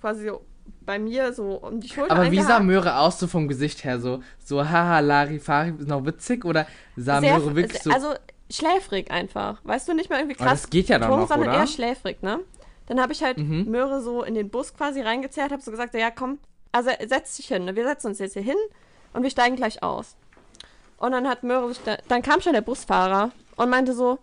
[0.00, 0.44] quasi so
[0.86, 2.60] bei mir so um die Schulter Aber wie sah.
[2.60, 4.00] Möhre aus, so vom Gesicht her?
[4.00, 6.44] So, so haha, Larifari, ist noch witzig?
[6.44, 7.90] Oder sah Sehr, Möhre wirklich so.
[7.90, 8.14] Also
[8.50, 9.58] schläfrig einfach.
[9.64, 11.58] Weißt du, nicht mal irgendwie Aber krass das geht ja dann betrunken, noch, sondern oder?
[11.60, 12.40] eher schläfrig, ne?
[12.86, 13.64] Dann habe ich halt Mhm.
[13.68, 16.38] Möhre so in den Bus quasi reingezerrt, habe so gesagt, ja komm,
[16.72, 17.74] also setz dich hin, ne?
[17.74, 18.56] wir setzen uns jetzt hier hin
[19.12, 20.14] und wir steigen gleich aus.
[20.98, 24.18] Und dann hat Möhre sich, da, dann kam schon der Busfahrer und meinte so,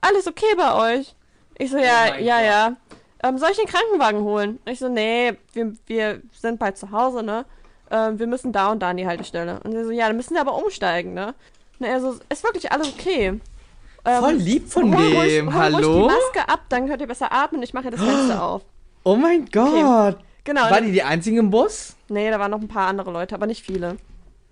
[0.00, 1.14] alles okay bei euch?
[1.58, 2.46] Ich so, ja, Oh ja, Gott.
[2.46, 2.76] ja.
[3.24, 4.60] Ähm, soll ich den Krankenwagen holen?
[4.64, 7.44] Ich so, nee, wir, wir sind bald zu Hause, ne?
[7.90, 9.58] Ähm, wir müssen da und da an die Haltestelle.
[9.64, 11.34] Und sie so, ja, dann müssen wir aber umsteigen, ne?
[11.80, 13.40] Und er so, ist wirklich alles okay.
[14.04, 15.94] Ähm, Voll lieb von hol dem, hol ruhig hallo?
[16.02, 17.62] die Maske ab, dann könnt ihr besser atmen.
[17.62, 18.62] Ich mache ja das Fenster auf.
[19.04, 20.18] oh mein Gott.
[20.44, 20.62] Genau.
[20.70, 21.94] War die die einzigen im Bus?
[22.08, 23.96] nee, da waren noch ein paar andere Leute, aber nicht viele.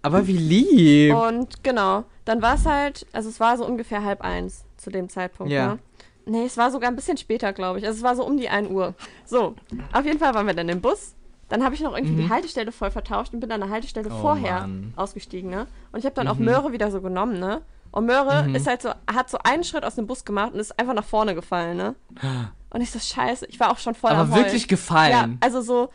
[0.03, 1.15] Aber wie lieb.
[1.15, 5.09] Und genau, dann war es halt, also es war so ungefähr halb eins zu dem
[5.09, 5.67] Zeitpunkt, Ja.
[5.75, 5.79] ne?
[6.27, 7.87] Nee, es war sogar ein bisschen später, glaube ich.
[7.87, 8.95] Also es war so um die 1 Uhr.
[9.25, 9.55] So,
[9.93, 11.15] auf jeden Fall waren wir dann im Bus.
[11.49, 14.15] Dann habe ich noch irgendwie die Haltestelle voll vertauscht und bin an der Haltestelle Mhm.
[14.17, 14.93] Oh, vorher Mann.
[14.97, 15.67] ausgestiegen, ne?
[15.93, 17.63] Und ich habe dann auch Möhre wieder so genommen, ne?
[17.97, 18.55] Und Möhre Mhm.
[18.55, 21.05] ist halt so, hat so einen Schritt aus dem Bus gemacht und ist einfach nach
[21.05, 21.95] vorne gefallen, ne?
[22.71, 24.45] Und ich so, scheiße, ich war auch schon voll Aber am Heulen.
[24.45, 25.39] wirklich Ja, gefallen.
[25.41, 25.89] also so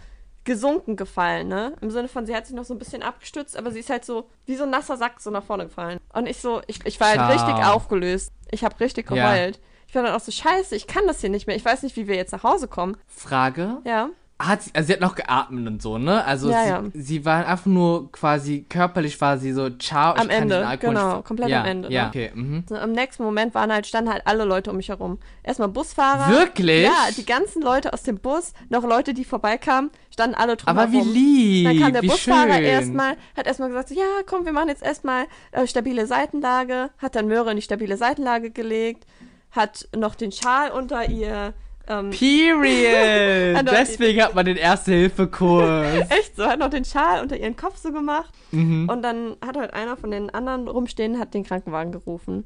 [0.43, 1.73] gesunken gefallen, ne?
[1.79, 4.03] Im Sinne von, sie hat sich noch so ein bisschen abgestützt, aber sie ist halt
[4.03, 5.99] so wie so ein nasser Sack so nach vorne gefallen.
[6.13, 7.31] Und ich so, ich, ich war halt Ciao.
[7.31, 8.31] richtig aufgelöst.
[8.49, 9.31] Ich habe richtig Ja.
[9.35, 9.59] geheult.
[9.87, 11.55] Ich war dann auch so, scheiße, ich kann das hier nicht mehr.
[11.55, 12.97] Ich weiß nicht, wie wir jetzt nach Hause kommen.
[13.05, 13.77] Frage.
[13.85, 14.09] Ja.
[14.47, 16.23] Hat sie, also sie hat noch geatmet und so, ne?
[16.25, 16.83] Also Ja, sie, ja.
[16.93, 20.67] sie war einfach nur quasi körperlich war sie so, ciao, ich Am kann Ende, diesen
[20.69, 22.07] Alkohol genau, nicht- komplett ja, am Ende, Ja, ne?
[22.09, 22.31] okay.
[22.33, 22.63] Mhm.
[22.67, 25.19] So, Im nächsten Moment waren halt, standen halt alle Leute um mich herum.
[25.43, 26.31] Erstmal Busfahrer.
[26.31, 26.83] Wirklich?
[26.85, 30.79] Ja, die ganzen Leute aus dem Bus, noch Leute, die vorbeikamen, standen alle drumherum.
[30.79, 32.63] Aber wie lieb, Dann kam der Busfahrer schön.
[32.63, 37.27] erstmal, hat erstmal gesagt, ja, komm, wir machen jetzt erstmal äh, stabile Seitenlage, hat dann
[37.27, 39.05] Möhre in die stabile Seitenlage gelegt,
[39.51, 41.53] hat noch den Schal unter ihr,
[41.87, 43.67] ähm, Period.
[43.71, 46.09] Deswegen hat man den Erste-Hilfe-Kurs.
[46.09, 48.89] echt so, hat noch den Schal unter ihren Kopf so gemacht mhm.
[48.89, 52.45] und dann hat halt einer von den anderen rumstehen, hat den Krankenwagen gerufen.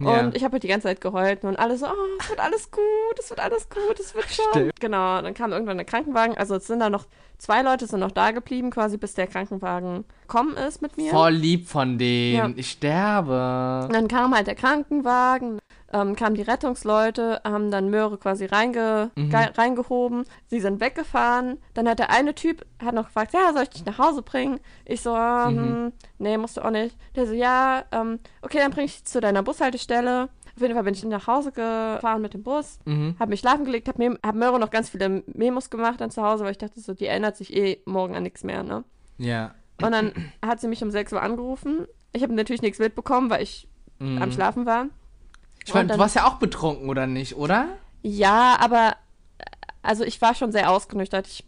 [0.00, 0.20] Ja.
[0.20, 2.70] Und ich habe halt die ganze Zeit geheult und alle so, oh, es wird alles
[2.70, 4.44] gut, es wird alles gut, es wird schon.
[4.50, 4.80] Stimmt.
[4.80, 6.36] Genau, dann kam irgendwann der Krankenwagen.
[6.36, 7.06] Also es sind da noch,
[7.38, 11.10] zwei Leute sind noch da geblieben, quasi bis der Krankenwagen gekommen ist mit mir.
[11.10, 12.50] Voll lieb von denen.
[12.50, 12.50] Ja.
[12.54, 13.86] Ich sterbe.
[13.86, 15.58] Und dann kam halt der Krankenwagen,
[15.92, 19.30] ähm, kamen die Rettungsleute, haben dann Möhre quasi reinge Mhm.
[19.30, 20.24] ge reingehoben.
[20.46, 21.58] Sie sind weggefahren.
[21.74, 24.60] Dann hat der eine Typ, hat noch gefragt, ja, soll ich dich nach Hause bringen?
[24.84, 25.92] Ich so, ähm, Mhm.
[26.18, 26.96] nee, musst du auch nicht.
[27.16, 30.28] Der so, ja, ähm, okay, dann bring ich dich zu deiner Bushaltestelle.
[30.56, 33.14] Auf jeden Fall bin ich nach Hause gefahren mit dem Bus, Mhm.
[33.20, 36.22] hab mich schlafen gelegt, hab, Mem hab Möhre noch ganz viele Memos gemacht dann zu
[36.22, 38.82] Hause, weil ich dachte so, die erinnert sich eh morgen an nichts mehr, ne?
[39.18, 39.54] Ja.
[39.80, 40.12] Und dann
[40.44, 41.86] hat sie mich um 6 Uhr angerufen.
[42.12, 43.68] Ich habe natürlich nichts mitbekommen, weil ich
[44.00, 44.18] Mhm.
[44.20, 44.86] am Schlafen war.
[45.68, 47.68] Ich mein, Und du warst ja auch betrunken, oder nicht, oder?
[48.02, 48.96] Ja, aber
[49.38, 49.44] äh,
[49.82, 51.26] also ich war schon sehr ausgenüchtert.
[51.26, 51.44] Ich,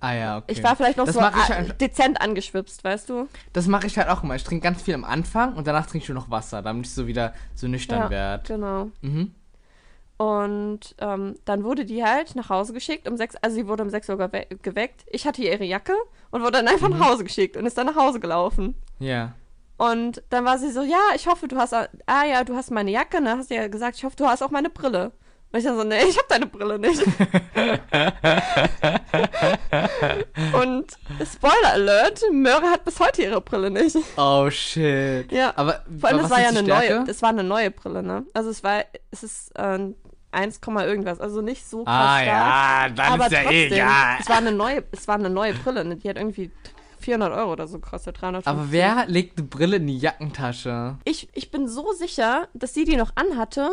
[0.00, 0.52] Ah ja, okay.
[0.52, 3.28] ich war vielleicht noch Das so einfach- dezent angeschwipst, weißt du?
[3.52, 4.34] Das mache ich halt auch immer.
[4.34, 6.92] Ich trinke ganz viel am Anfang und danach trinke ich nur noch Wasser, damit ich
[6.92, 8.10] so wieder so nüchtern Ja.
[8.10, 8.44] werde.
[8.48, 8.90] Genau.
[9.00, 9.32] Mhm.
[10.16, 13.90] Und ähm, dann wurde die halt nach Hause geschickt um sechs, also sie wurde um
[13.90, 15.04] 6 Uhr gewe geweckt.
[15.10, 15.94] Ich hatte ihre Jacke
[16.30, 16.98] und wurde dann einfach Mhm.
[16.98, 18.74] nach Hause geschickt und ist dann nach Hause gelaufen.
[18.98, 19.32] Ja.
[19.82, 21.88] Und dann war sie so, ja, ich hoffe, du hast, ah
[22.24, 23.36] ja, du hast meine Jacke, ne?
[23.36, 25.10] Hast ja gesagt, ich hoffe, du hast auch meine Brille.
[25.50, 27.02] Und ich dann so, nee, ich hab deine Brille nicht.
[30.52, 30.86] und
[31.26, 33.96] Spoiler Alert, Möhre hat bis heute ihre Brille nicht.
[34.16, 35.32] Oh shit.
[35.32, 36.94] Ja, Aber Vor allem, was das war ja eine Stärke?
[36.94, 38.24] neue, das war eine neue Brille, ne?
[38.34, 39.80] Also es war, es ist äh,
[40.30, 42.26] 1, irgendwas, also nicht so krass Ah stark.
[42.26, 44.16] ja, dann aber ist ja trotzdem, egal.
[44.20, 45.96] es war eine neue, es war eine neue Brille, ne?
[45.96, 46.50] Die hat irgendwie
[47.02, 48.46] 400 Euro oder so gekostet, 350.
[48.50, 50.96] Aber wer legt eine Brille in die Jackentasche?
[51.04, 53.68] Ich, ich bin so sicher, dass sie die noch anhatte,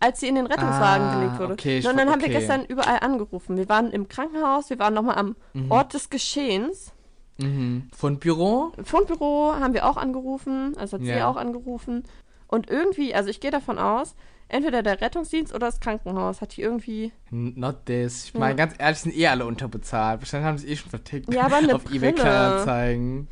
[0.00, 1.52] als sie in den Rettungswagen Ah, gelegt wurde.
[1.54, 2.38] okay, und dann haben wir okay.
[2.38, 3.56] gestern überall angerufen.
[3.56, 5.36] Wir waren im Krankenhaus, wir waren nochmal am
[5.68, 6.92] Ort des Geschehens.
[7.38, 7.88] Mhm.
[7.96, 8.72] Fundbüro?
[8.84, 11.28] Fundbüro haben wir auch angerufen, also hat sie Ja.
[11.28, 12.04] auch angerufen.
[12.50, 14.16] Und irgendwie, also ich gehe davon aus,
[14.48, 17.12] entweder der Rettungsdienst oder das Krankenhaus hat die irgendwie.
[17.30, 18.24] Not this.
[18.26, 18.40] Ich Ja.
[18.40, 20.20] meine, ganz ehrlich, sind eh alle unterbezahlt.
[20.20, 21.32] Wahrscheinlich haben sie eh schon vertickt.
[21.32, 22.14] Ja, aber eine Auf eBay Brille.
[22.14, 23.28] Kleinanzeigen.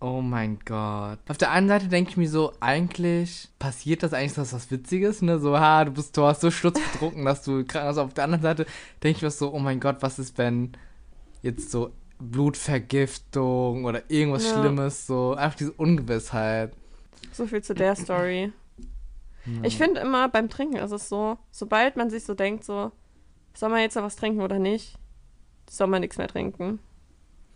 [0.00, 1.18] Oh mein Gott.
[1.28, 5.20] Auf der einen Seite denke ich mir so, eigentlich passiert das eigentlich so was Witziges,
[5.22, 5.38] ne?
[5.38, 7.98] So, ha, du bist, du hast so sturzbetrunken, dass du krank bist.
[7.98, 8.66] Auf der anderen Seite
[9.02, 10.72] denke ich mir so, oh mein Gott, was ist, wenn
[11.42, 14.58] jetzt so Blutvergiftung oder irgendwas Ja.
[14.60, 16.72] Schlimmes, so einfach diese Ungewissheit.
[17.32, 18.52] So viel zu der Story.
[19.62, 22.92] Ich finde immer beim Trinken ist es so, sobald man sich so denkt, so,
[23.54, 24.96] soll man jetzt noch was trinken oder nicht,
[25.68, 26.78] soll man nichts mehr trinken.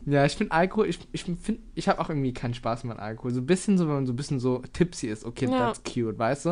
[0.06, 3.30] Ja, ich finde Alkohol, ich, ich finde, ich habe auch irgendwie keinen Spaß mit Alkohol.
[3.32, 5.58] So ein bisschen so, wenn man so ein bisschen so tipsy ist, okay, Ja.
[5.72, 6.50] that's cute, weißt du?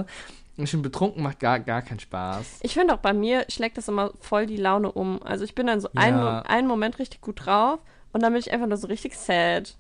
[0.57, 2.61] Und ich finde, betrunken macht gar, gar keinen Spaß.
[2.63, 5.23] Ich finde auch bei mir schlägt das immer voll die Laune um.
[5.23, 6.25] Also ich bin dann so einen, Ja.
[6.43, 7.81] Mo- einen Moment richtig gut drauf
[8.13, 9.77] und dann bin ich einfach nur so richtig sad.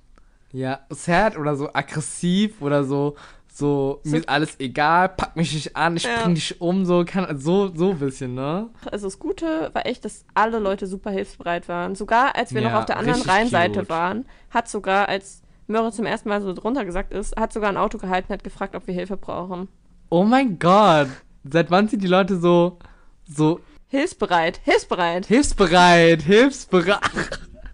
[0.52, 3.16] Ja, sad oder so aggressiv oder so,
[3.52, 6.22] so, So- mir ist alles egal, pack mich nicht an, ich Ja.
[6.22, 8.68] bring dich um, so, kann, so, so ein bisschen, ne?
[8.90, 11.94] Also das Gute war echt, dass alle Leute super hilfsbereit waren.
[11.94, 13.88] Sogar als wir Ja, noch auf der anderen Rheinseite cute.
[13.90, 17.76] waren, hat sogar, als Möhre zum ersten Mal so drunter gesagt ist, hat sogar ein
[17.76, 19.68] Auto gehalten, hat gefragt, ob wir Hilfe brauchen.
[20.10, 21.08] Oh mein Gott,
[21.50, 22.78] seit wann sind die Leute so,
[23.24, 25.26] so Hilfsbereit, hilfsbereit.
[25.26, 27.00] hilfsbereit, hilfsbereit?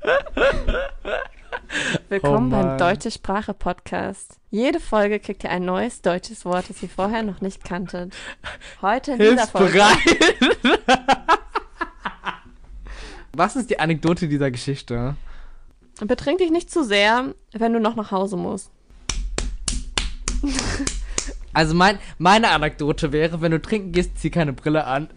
[2.08, 2.78] Willkommen Oh beim.
[2.78, 4.38] Deutsche Sprache Podcast.
[4.50, 8.14] Jede Folge kriegt ihr ein neues deutsches Wort, das ihr vorher noch nicht kanntet.
[8.80, 9.82] Heute in dieser Folge.
[13.34, 15.14] Was ist die Anekdote dieser Geschichte?
[16.00, 18.70] Betrink dich nicht zu sehr, wenn du noch nach Hause musst.
[21.52, 25.08] Also mein, meine Anekdote wäre, wenn du trinken gehst, zieh keine Brille an.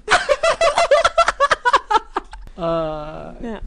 [2.58, 3.60] äh, Ja.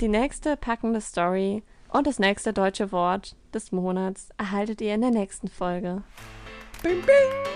[0.00, 5.10] Die nächste packende Story und das nächste deutsche Wort des Monats erhaltet ihr in der
[5.10, 6.02] nächsten Folge.
[6.82, 7.48] bing, bing.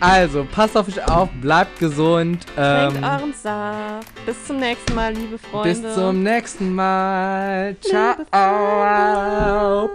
[0.00, 2.44] Also, passt auf euch auf, bleibt gesund.
[2.56, 4.08] Trinkt Ähm, euren Saft.
[4.26, 5.80] Bis zum nächsten Mal, liebe Freunde.
[5.80, 7.76] bis zum nächsten Mal.
[7.82, 9.88] Liebe Ciao.